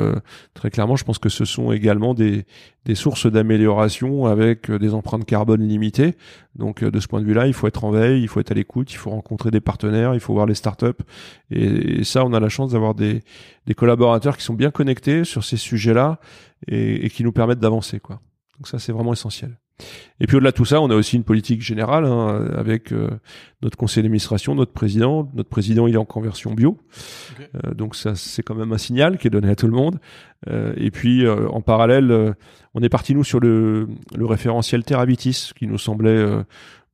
[0.54, 2.46] très clairement, je pense que ce sont également des,
[2.86, 6.16] des sources d'amélioration avec des empreintes carbone limitées.
[6.56, 8.56] Donc de ce point de vue-là, il faut être en veille, il faut être à
[8.56, 10.88] l'écoute, il faut rencontrer des partenaires, il faut voir les startups.
[11.52, 13.22] Et, et ça, on a la chance d'avoir des,
[13.68, 16.20] des, collaborateurs qui sont bien connectés sur ces sujets-là
[16.68, 18.00] et, et, qui nous permettent d'avancer.
[18.00, 18.22] quoi.
[18.58, 19.58] Donc ça, c'est vraiment essentiel.
[20.20, 23.10] Et puis au-delà de tout ça, on a aussi une politique générale hein, avec euh,
[23.64, 25.32] notre conseil d'administration, notre président.
[25.34, 26.78] Notre président, il est en conversion bio,
[27.56, 30.00] euh, donc ça c'est quand même un signal qui est donné à tout le monde.
[30.50, 32.36] Euh, et puis en parallèle,
[32.76, 36.24] on est parti nous sur le, le référentiel Terravitis, qui nous semblait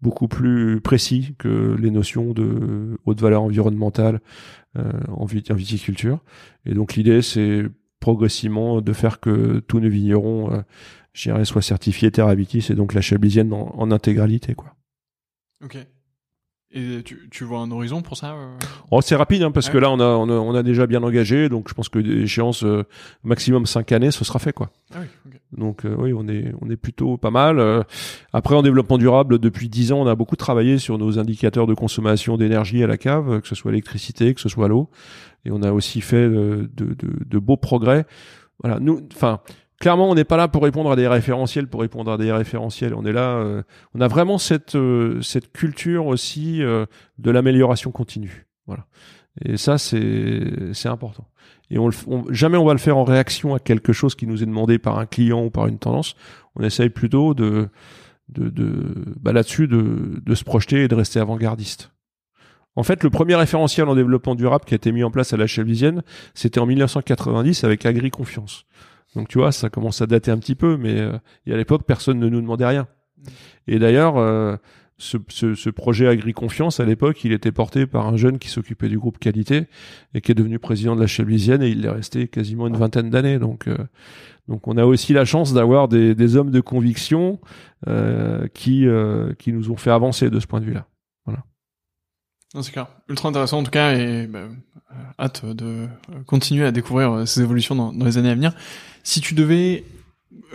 [0.01, 4.22] beaucoup plus précis que les notions de haute valeur environnementale
[4.78, 6.20] euh, en, viticulture.
[6.65, 7.63] Et donc l'idée, c'est
[7.99, 10.61] progressivement de faire que tous nos vignerons, euh,
[11.13, 14.75] je dirais, soient certifiés Terravitis et donc la chablisienne en, en intégralité, quoi.
[16.78, 18.55] Et tu, tu, vois un horizon pour ça euh
[18.91, 21.69] oh, C'est rapide hein, parce que là on a, on a, déjà bien engagé, donc
[21.69, 22.84] je pense que l'échéance euh,
[23.23, 24.69] maximum 5 années, ce sera fait quoi.
[24.93, 27.84] Ah oui, Donc euh, oui, on est on est plutôt pas mal.
[28.32, 31.73] après en développement durable, depuis 10 ans, on a beaucoup travaillé sur nos indicateurs de
[31.73, 34.89] consommation d'énergie à la cave, que ce soit l'électricité, que ce soit l'eau,
[35.45, 38.05] et on a aussi fait de, de, de beaux progrès.
[38.61, 39.39] Voilà, nous, enfin
[39.80, 42.93] clairement, on n'est pas là pour répondre à des référentiels, pour répondre à des référentiels.
[42.93, 43.63] On est là, euh,
[43.93, 46.86] on a vraiment cette euh, cette culture aussi euh,
[47.17, 48.47] de l'amélioration continue.
[48.65, 48.86] Voilà.
[49.43, 51.28] Et ça, c'est c'est important.
[51.69, 51.89] Et on,
[52.30, 54.97] jamais on va le faire en réaction à quelque chose qui nous est demandé par
[54.99, 56.15] un client ou par une tendance.
[56.55, 57.69] On essaye plutôt de
[58.30, 61.91] de, de bah là-dessus de, de se projeter et de rester avant-gardiste.
[62.75, 65.38] En fait, le premier référentiel en développement durable qui a été mis en place à
[65.38, 66.03] la Chalvisienne,
[66.36, 68.65] c'était en 1990 avec Agri Confiance.
[69.15, 71.13] Donc tu vois, ça commence à dater un petit peu, mais euh,
[71.47, 72.87] à l'époque, personne ne nous demandait rien.
[73.17, 73.21] Mm.
[73.67, 74.57] Et d'ailleurs, euh,
[74.97, 78.89] ce, ce, ce, projet Agri-Confiance, à l'époque, il était porté par un jeune qui s'occupait
[78.89, 79.67] du groupe qualité
[80.13, 83.09] et qui est devenu président de la Chablisienne et il est resté quasiment une vingtaine
[83.09, 83.39] d'années.
[83.39, 83.77] Donc, euh,
[84.47, 87.39] donc on a aussi la chance d'avoir des, des, hommes de conviction
[87.87, 88.87] euh, qui,
[89.37, 90.87] qui nous ont fait avancer de ce point de vue-là.
[92.53, 92.87] C'est clair.
[93.09, 94.47] Ultra intéressant en tout cas et bah,
[95.19, 95.87] hâte de
[96.25, 98.53] continuer à découvrir ces évolutions dans, les années à venir.
[99.03, 99.83] Si tu devais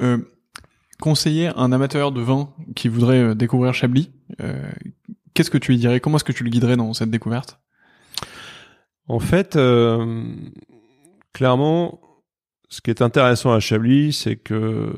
[0.00, 0.18] euh,
[1.00, 4.70] conseiller un amateur de vin qui voudrait euh, découvrir Chablis, euh,
[5.34, 6.00] qu'est-ce que tu lui dirais?
[6.00, 7.58] Comment est-ce que tu le guiderais dans cette découverte?
[9.08, 9.58] En fait,
[11.32, 12.00] clairement,
[12.68, 14.94] ce qui est intéressant à Chablis, c'est que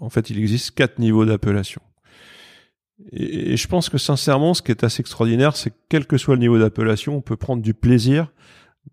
[0.00, 1.82] en fait, il existe quatre niveaux d'appellation.
[3.12, 6.34] Et, je pense que sincèrement, ce qui est assez extraordinaire, c'est que quel que soit
[6.34, 8.28] le niveau d'appellation, on peut prendre du plaisir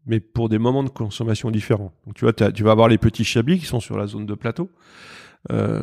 [0.06, 1.94] mais pour des moments de consommation différents.
[2.06, 4.34] Donc tu vois, tu vas avoir les petits chablis qui sont sur la zone de
[4.34, 4.70] plateau,
[5.52, 5.82] euh,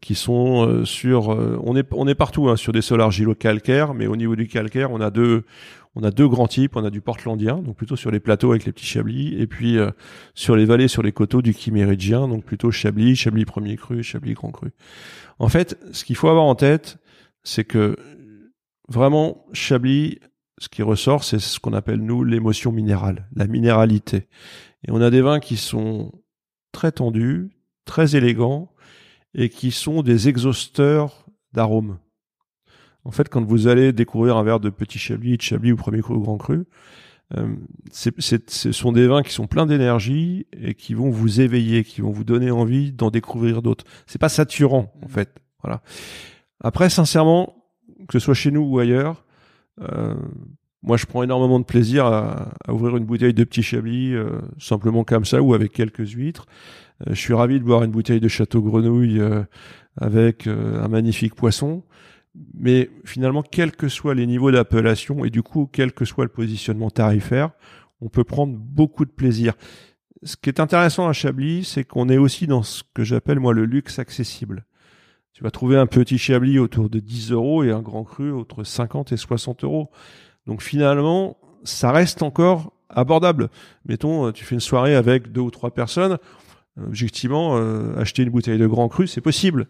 [0.00, 3.94] qui sont euh, sur, euh, on est on est partout hein, sur des sols argilo-calcaires,
[3.94, 5.44] mais au niveau du calcaire, on a deux
[5.94, 8.64] on a deux grands types, on a du portlandien, donc plutôt sur les plateaux avec
[8.64, 9.76] les petits chablis, et puis
[10.34, 14.32] sur les vallées, sur les coteaux du chiméridien, donc plutôt chablis, chablis premier cru, chablis
[14.32, 14.70] grand cru.
[15.38, 16.96] En fait, ce qu'il faut avoir en tête,
[17.44, 17.96] c'est que
[18.88, 20.18] vraiment chablis
[20.58, 24.28] ce qui ressort, c'est ce qu'on appelle, nous, l'émotion minérale, la minéralité.
[24.86, 26.12] Et on a des vins qui sont
[26.70, 27.50] très tendus,
[27.84, 28.72] très élégants,
[29.34, 31.98] et qui sont des exhausteurs d'arômes.
[33.04, 36.00] En fait, quand vous allez découvrir un verre de petit chablis, de chablis ou premier
[36.00, 36.64] cru ou grand cru,
[37.36, 37.56] euh,
[37.90, 42.10] ce sont des vins qui sont pleins d'énergie et qui vont vous éveiller, qui vont
[42.10, 43.84] vous donner envie d'en découvrir d'autres.
[44.06, 45.40] C'est pas saturant, en fait.
[45.62, 45.82] Voilà.
[46.62, 47.54] Après, sincèrement,
[48.08, 49.24] que ce soit chez nous ou ailleurs,
[49.80, 50.14] euh,
[50.82, 55.04] moi, je prends énormément de plaisir à, ouvrir une bouteille de petit chablis, euh, simplement
[55.04, 56.46] comme ça, ou avec quelques huîtres.
[57.06, 59.20] Euh, je suis ravi de boire une bouteille de Château Grenouille
[60.00, 61.82] avec un magnifique poisson.
[62.54, 66.30] Mais finalement, quels que soient les niveaux d'appellation et du coup, quel que soit le
[66.30, 67.50] positionnement tarifaire,
[68.00, 69.54] on peut prendre beaucoup de plaisir.
[70.22, 73.52] Ce qui est intéressant à Chablis, c'est qu'on est aussi dans ce que j'appelle moi
[73.52, 74.64] le luxe accessible.
[75.32, 78.64] Tu vas trouver un petit Chablis autour de 10 euros et un grand cru entre
[78.64, 79.90] 50 et 60 euros.
[80.46, 83.48] Donc finalement, ça reste encore abordable.
[83.86, 86.18] Mettons, tu fais une soirée avec deux ou trois personnes,
[86.78, 87.56] objectivement,
[87.96, 89.68] acheter une bouteille de Grand Cru, c'est possible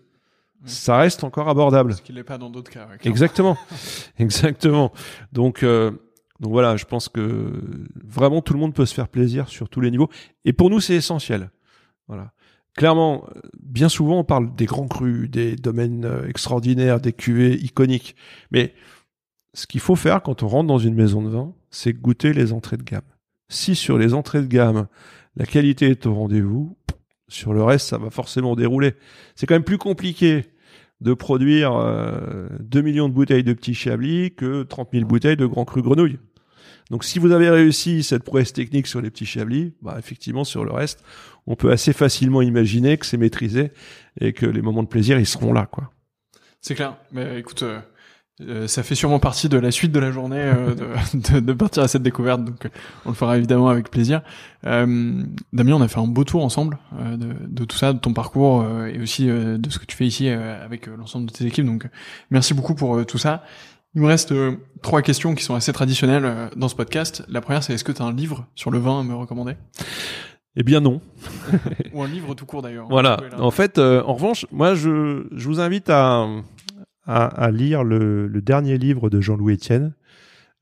[0.64, 1.94] ça reste encore abordable.
[1.94, 2.88] Ce qu'il n'est pas dans d'autres cas.
[3.04, 3.56] Exactement,
[4.18, 4.92] exactement.
[5.32, 5.90] Donc, euh,
[6.40, 7.52] donc voilà, je pense que
[8.04, 10.08] vraiment tout le monde peut se faire plaisir sur tous les niveaux.
[10.44, 11.50] Et pour nous, c'est essentiel.
[12.08, 12.32] Voilà.
[12.76, 13.28] Clairement,
[13.62, 18.16] bien souvent, on parle des grands crus, des domaines euh, extraordinaires, des cuvées iconiques.
[18.50, 18.74] Mais
[19.52, 22.52] ce qu'il faut faire quand on rentre dans une maison de vin, c'est goûter les
[22.52, 23.02] entrées de gamme.
[23.50, 24.86] Si sur les entrées de gamme,
[25.36, 26.76] la qualité est au rendez-vous,
[27.28, 28.94] sur le reste, ça va forcément dérouler.
[29.34, 30.44] C'est quand même plus compliqué
[31.00, 35.46] de produire 2 euh, millions de bouteilles de petits chablis que 30 000 bouteilles de
[35.46, 36.18] Grand Cru Grenouille.
[36.92, 40.62] Donc si vous avez réussi cette prouesse technique sur les petits chablis, bah effectivement sur
[40.62, 41.02] le reste,
[41.46, 43.72] on peut assez facilement imaginer que c'est maîtrisé
[44.20, 45.90] et que les moments de plaisir ils seront là quoi.
[46.60, 46.96] C'est clair.
[47.10, 47.80] Mais écoute, euh,
[48.40, 51.52] euh, ça fait sûrement partie de la suite de la journée euh, de, de, de,
[51.52, 52.68] partir à cette découverte, donc
[53.04, 54.22] on le fera évidemment avec plaisir.
[54.64, 55.22] Euh,
[55.52, 58.66] Damien, on a fait un beau tour ensemble de, de, tout ça, de ton parcours
[58.86, 61.66] et aussi de ce que tu fais ici avec l'ensemble de tes équipes.
[61.66, 61.86] Donc
[62.30, 63.44] merci beaucoup pour tout ça.
[63.94, 64.32] Il me reste
[64.82, 67.24] trois questions qui sont assez traditionnelles dans ce podcast.
[67.28, 69.54] La première, c'est est-ce que tu as un livre sur le vin à me recommander?
[70.56, 71.00] Eh bien non.
[71.92, 72.86] Ou un livre tout court d'ailleurs.
[72.88, 73.18] Voilà.
[73.38, 76.26] En fait, en revanche, moi, je, je vous invite à,
[77.06, 79.92] à, lire le, dernier livre de Jean-Louis Etienne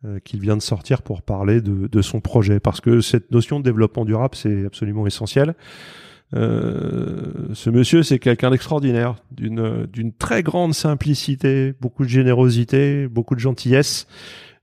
[0.04, 3.64] euh, qu'il vient de sortir pour parler de, son projet, parce que cette notion de
[3.64, 5.54] développement durable, c'est absolument essentiel.
[6.34, 13.34] Euh, ce monsieur, c'est quelqu'un d'extraordinaire, d'une d'une très grande simplicité, beaucoup de générosité, beaucoup
[13.34, 14.06] de gentillesse.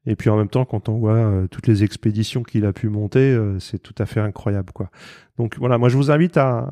[0.05, 2.87] Et puis en même temps, quand on voit euh, toutes les expéditions qu'il a pu
[2.87, 4.89] monter, c'est tout à fait incroyable, quoi.
[5.37, 6.71] Donc voilà, moi je vous invite à,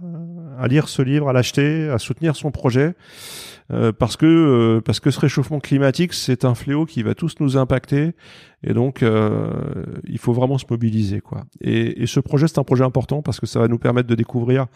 [0.58, 2.96] à lire ce livre, à l'acheter, à soutenir son projet.
[3.72, 7.34] Euh, parce que euh, parce que ce réchauffement climatique c'est un fléau qui va tous
[7.40, 8.12] nous impacter
[8.62, 9.50] et donc euh,
[10.04, 11.46] il faut vraiment se mobiliser quoi.
[11.62, 14.14] Et, et ce projet c'est un projet important parce que ça va nous permettre de
[14.14, 14.68] découvrir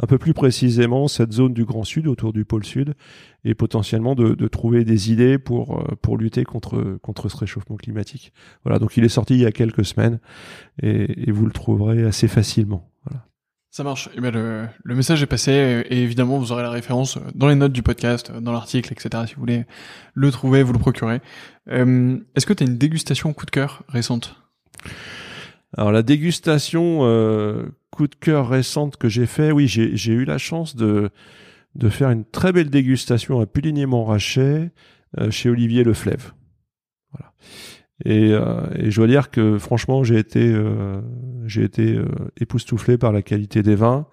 [0.00, 2.94] un peu plus précisément cette zone du Grand Sud autour du pôle Sud
[3.44, 8.32] et potentiellement de, de trouver des idées pour pour lutter contre contre ce réchauffement climatique.
[8.64, 10.20] Voilà donc il est sorti il y a quelques semaines
[10.80, 12.88] et, et vous le trouverez assez facilement.
[13.04, 13.26] Voilà.
[13.76, 14.08] Ça marche.
[14.16, 17.56] Eh bien, le, le, message est passé et évidemment vous aurez la référence dans les
[17.56, 19.24] notes du podcast, dans l'article, etc.
[19.26, 19.66] Si vous voulez
[20.14, 21.20] le trouver, vous le procurez.
[21.68, 24.34] Euh, Est-ce que tu as une dégustation coup de cœur récente?
[25.76, 30.38] Alors la dégustation euh, coup de cœur récente que j'ai fait, oui, j'ai eu la
[30.38, 31.10] chance de
[31.74, 34.70] de faire une très belle dégustation à Puligny-Montrachet
[35.18, 36.32] euh, chez Olivier Leflève.
[37.12, 37.34] Voilà.
[38.04, 41.00] Et, euh, et, je dois dire que franchement, j'ai été, euh,
[41.46, 42.06] j'ai été euh,
[42.40, 44.06] époustouflé par la qualité des vins.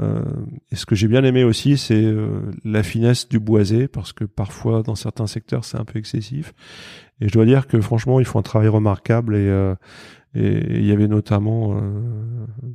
[0.00, 0.22] Euh,
[0.70, 4.24] et ce que j'ai bien aimé aussi, c'est euh, la finesse du boisé, parce que
[4.24, 6.54] parfois, dans certains secteurs, c'est un peu excessif.
[7.20, 9.36] Et je dois dire que franchement, ils font un travail remarquable.
[9.36, 9.74] Et
[10.32, 11.76] et il y avait notamment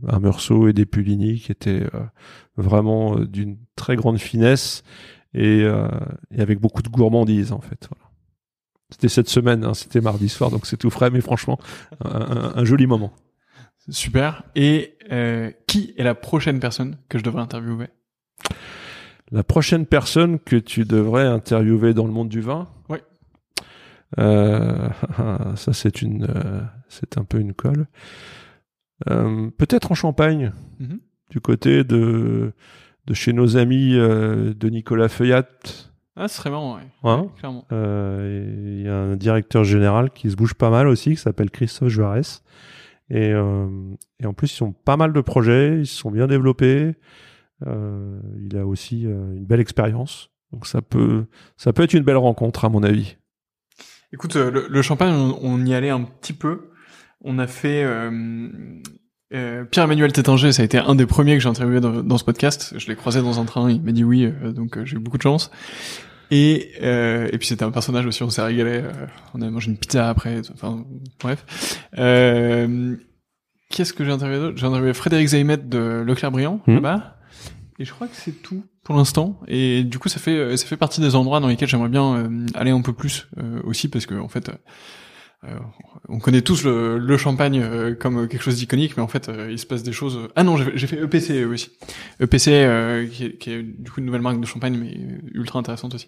[0.10, 1.86] un Meursault et des Puligny qui étaient
[2.58, 4.84] vraiment d'une très grande finesse
[5.34, 7.88] et, et, avec beaucoup de gourmandise en fait.
[8.92, 11.60] C'était cette semaine, hein, c'était mardi soir, donc c'est tout frais, mais franchement,
[12.04, 13.12] un, joli moment.
[13.90, 14.44] Super.
[14.56, 17.88] Et euh, qui est la prochaine personne que je devrais interviewer?
[19.32, 22.68] La prochaine personne que tu devrais interviewer dans le monde du vin?
[22.90, 22.98] Oui.
[24.20, 24.90] Euh,
[25.56, 27.88] ça, c'est une, euh, c'est un peu une colle.
[29.06, 31.00] Peut-être en Champagne, mm-hmm.
[31.32, 32.54] du côté de
[33.08, 35.44] de chez nos amis de Nicolas Feuillat
[36.18, 37.30] ah, ce serait marrant, ouais.
[37.38, 37.66] clairement.
[37.72, 41.90] Il y a un directeur général qui se bouge pas mal aussi, qui s'appelle Christophe
[41.90, 42.22] Juarez.
[43.10, 43.68] Et, euh,
[44.20, 46.95] et en plus, ils ont pas mal de projets, ils se sont bien développés.
[47.66, 50.30] Euh, il a aussi euh, une belle expérience.
[50.51, 51.26] Donc ça peut,
[51.58, 53.18] ça peut être une belle rencontre, à mon avis.
[54.14, 56.70] Écoute, le, le champagne, on, on, y allait un petit peu.
[57.22, 58.12] On a fait euh,
[59.34, 62.24] euh, Pierre-Emmanuel Tétinger, ça a été un des premiers que j'ai interviewé dans, dans, ce
[62.24, 62.76] podcast.
[62.78, 65.18] Je l'ai croisé dans un train, il m'a dit oui, euh, donc j'ai eu beaucoup
[65.18, 65.51] de chance.
[66.32, 68.84] Et et puis c'était un personnage aussi, on s'est régalé.
[69.34, 70.41] on a mangé une pizza après.
[70.53, 70.86] Enfin
[71.19, 71.45] bref.
[73.69, 74.57] Qu'est-ce que j'ai interviewé d'autre?
[74.57, 76.73] J'ai interviewé Frédéric Zaymet de Leclerc-Briand mmh.
[76.76, 77.17] là-bas.
[77.80, 79.39] Et je crois que c'est tout pour l'instant.
[79.47, 82.71] Et du coup, ça fait ça fait partie des endroits dans lesquels j'aimerais bien aller
[82.71, 83.28] un peu plus
[83.63, 84.51] aussi parce que en fait
[85.48, 85.58] euh,
[86.10, 89.60] on connaît tous le, champagne euh, comme quelque chose d'iconique, mais en fait, euh, il
[89.60, 90.28] se passe des choses.
[90.36, 91.72] Ah non, j'ai fait EPC aussi.
[92.20, 94.98] EPC, qui est, qui, est, du coup une nouvelle marque de champagne, mais
[95.34, 96.08] ultra intéressante aussi.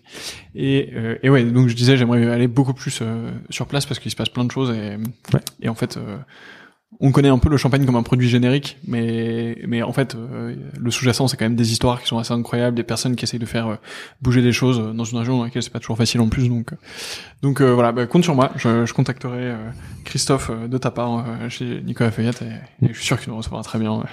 [0.56, 3.02] Et, et ouais, donc je disais, j'aimerais aller beaucoup plus
[3.50, 4.98] sur place parce qu'il se passe plein de choses et,
[5.62, 6.00] et en fait,
[7.00, 10.56] on connaît un peu le champagne comme un produit générique, mais mais en fait, euh,
[10.80, 13.40] le sous-jacent, c'est quand même des histoires qui sont assez incroyables, des personnes qui essayent
[13.40, 13.76] de faire euh,
[14.22, 16.48] bouger des choses dans une région dans laquelle c'est pas toujours facile en plus.
[16.48, 16.72] Donc
[17.42, 18.52] donc euh, voilà, bah, compte sur moi.
[18.56, 19.54] Je, je contacterai
[20.06, 23.80] Christophe de ta part chez Nicolas Feuillette et, je suis sûr qu'il nous recevra très
[23.80, 24.04] bien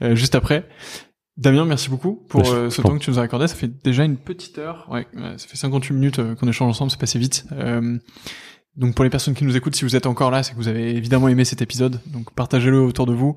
[0.14, 0.68] juste après.
[1.36, 3.48] Damien, merci beaucoup pour ce temps que tu nous as accordé.
[3.48, 4.86] Ça fait déjà une petite heure.
[4.90, 5.06] Ouais,
[5.36, 6.92] ça fait 58 minutes qu'on échange ensemble.
[6.92, 7.44] C'est passé vite.
[8.76, 10.68] Donc pour les personnes qui nous écoutent, si vous êtes encore là, c'est que vous
[10.68, 12.00] avez évidemment aimé cet épisode.
[12.06, 13.36] Donc partagez-le autour de vous.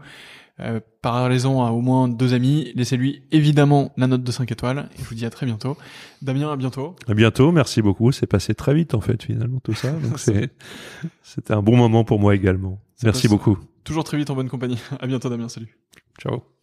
[0.60, 2.72] Euh, Parlez-en à au moins deux amis.
[2.76, 4.90] Laissez-lui évidemment la note de 5 étoiles.
[4.98, 5.78] Et je vous dis à très bientôt.
[6.22, 6.96] Damien, à bientôt.
[7.08, 7.52] À bientôt.
[7.52, 8.12] Merci beaucoup.
[8.12, 9.92] C'est passé très vite en fait finalement tout ça.
[9.92, 10.20] Donc
[11.24, 12.80] c'était un bon moment pour moi également.
[13.04, 13.58] Merci beaucoup.
[13.84, 14.80] Toujours très vite en bonne compagnie.
[15.00, 15.50] À bientôt Damien.
[15.50, 15.78] Salut.
[16.20, 16.57] Ciao.